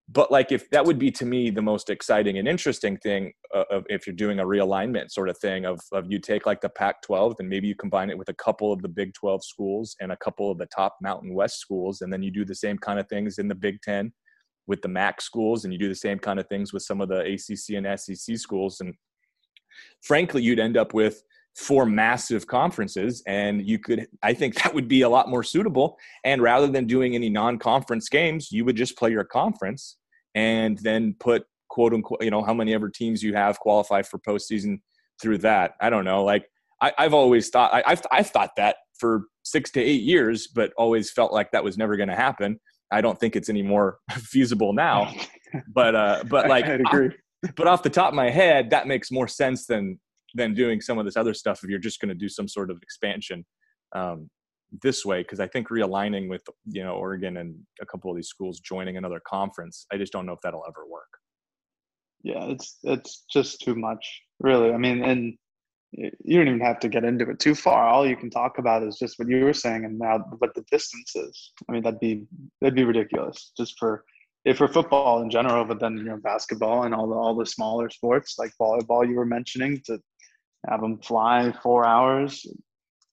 [0.08, 3.64] But like if that would be to me the most exciting and interesting thing uh,
[3.72, 6.70] of if you're doing a realignment sort of thing of, of you take like the
[6.70, 9.96] pac 12 and maybe you combine it with a couple of the big 12 schools
[10.00, 12.78] and a couple of the top mountain west schools and then you do the same
[12.78, 14.14] kind of things in the big 10
[14.68, 17.10] with the mac schools and you do the same kind of things with some of
[17.10, 18.94] the acc and sec schools and
[20.02, 21.24] frankly you'd end up with
[21.56, 25.98] four massive conferences and you could i think that would be a lot more suitable
[26.24, 29.98] and rather than doing any non-conference games you would just play your conference
[30.36, 34.20] and then put quote unquote you know how many ever teams you have qualify for
[34.20, 34.80] postseason
[35.22, 35.74] through that.
[35.82, 36.46] I don't know like
[36.82, 40.72] I, have always thought I, have I've thought that for six to eight years but
[40.78, 42.60] always felt like that was never going to happen
[42.92, 45.14] i don't think it's any more feasible now
[45.74, 47.12] but uh but like I, agree.
[47.56, 50.00] but off the top of my head that makes more sense than
[50.34, 52.70] than doing some of this other stuff if you're just going to do some sort
[52.70, 53.46] of expansion
[53.96, 54.30] um,
[54.82, 58.28] this way because I think realigning with you know Oregon and a couple of these
[58.28, 61.08] schools joining another conference, I just don't know if that'll ever work.
[62.24, 64.74] Yeah, it's it's just too much, really.
[64.74, 65.34] I mean, and
[65.92, 67.88] you don't even have to get into it too far.
[67.88, 70.66] All you can talk about is just what you were saying, and now what the
[70.72, 71.52] distance is.
[71.68, 72.26] I mean, that'd be
[72.62, 74.04] that'd be ridiculous just for
[74.44, 77.46] if for football in general, but then you know basketball and all the all the
[77.46, 80.00] smaller sports like volleyball you were mentioning to
[80.70, 82.46] have them fly four hours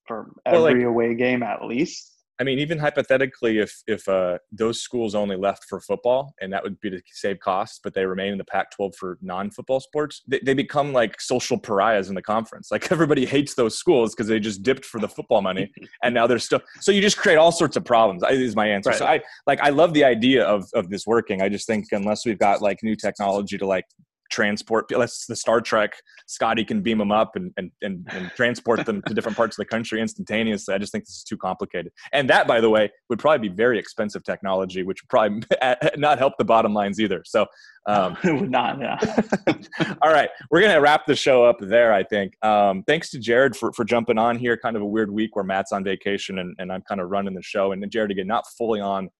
[0.07, 2.12] for every well, like, away game at least.
[2.43, 6.61] I mean, even hypothetically, if if uh, those schools only left for football, and that
[6.65, 10.41] would be to save costs, but they remain in the Pac-12 for non-football sports, they,
[10.45, 12.73] they become like social pariahs in the conference.
[12.73, 15.71] Like everybody hates those schools because they just dipped for the football money,
[16.03, 16.61] and now they're still.
[16.81, 18.25] So you just create all sorts of problems.
[18.29, 18.91] Is my answer.
[18.91, 18.99] Right.
[18.99, 21.43] So I like I love the idea of of this working.
[21.43, 23.85] I just think unless we've got like new technology to like
[24.31, 25.93] transport let's the star trek
[26.27, 29.63] scotty can beam them up and, and and, and transport them to different parts of
[29.63, 30.75] the country instantaneously.
[30.75, 31.93] I just think this is too complicated.
[32.13, 35.43] And that by the way would probably be very expensive technology which would probably
[35.97, 37.23] not help the bottom lines either.
[37.27, 37.47] So
[37.87, 38.99] um, it would not yeah.
[40.03, 40.31] All right.
[40.51, 42.35] We're gonna wrap the show up there i think.
[42.45, 44.57] Um, thanks to jared for, for jumping on here.
[44.57, 47.35] Kind of a weird week where matt's on vacation and, and i'm kind of running
[47.35, 47.73] the show.
[47.73, 49.11] And jared again not fully on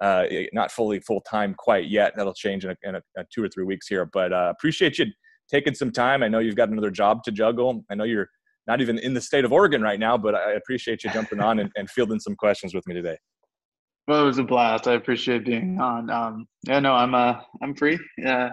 [0.00, 2.14] uh, not fully full time quite yet.
[2.16, 4.06] That'll change in, a, in a, a two or three weeks here.
[4.06, 5.06] But uh, appreciate you
[5.50, 6.22] taking some time.
[6.22, 7.84] I know you've got another job to juggle.
[7.90, 8.28] I know you're
[8.66, 11.58] not even in the state of Oregon right now, but I appreciate you jumping on
[11.58, 13.16] and, and fielding some questions with me today.
[14.06, 14.88] Well, it was a blast.
[14.88, 16.10] I appreciate being on.
[16.10, 18.50] Um, yeah, no, I'm uh, I'm free uh,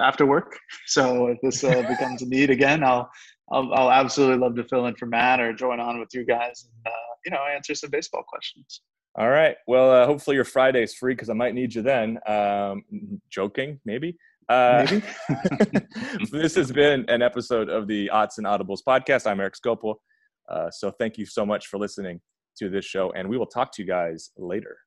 [0.00, 0.58] after work.
[0.86, 3.10] So if this uh, becomes a need again, I'll,
[3.50, 6.66] I'll I'll absolutely love to fill in for Matt or join on with you guys
[6.66, 8.82] and uh, you know answer some baseball questions.
[9.16, 9.56] All right.
[9.68, 12.18] Well, uh, hopefully your Friday's free because I might need you then.
[12.26, 12.82] Um,
[13.30, 14.16] joking, maybe.
[14.48, 15.04] Uh, maybe.
[16.32, 19.28] this has been an episode of the Odds and Audibles podcast.
[19.28, 19.96] I'm Eric Skopil.
[20.48, 22.20] Uh, so thank you so much for listening
[22.58, 24.78] to this show, and we will talk to you guys later.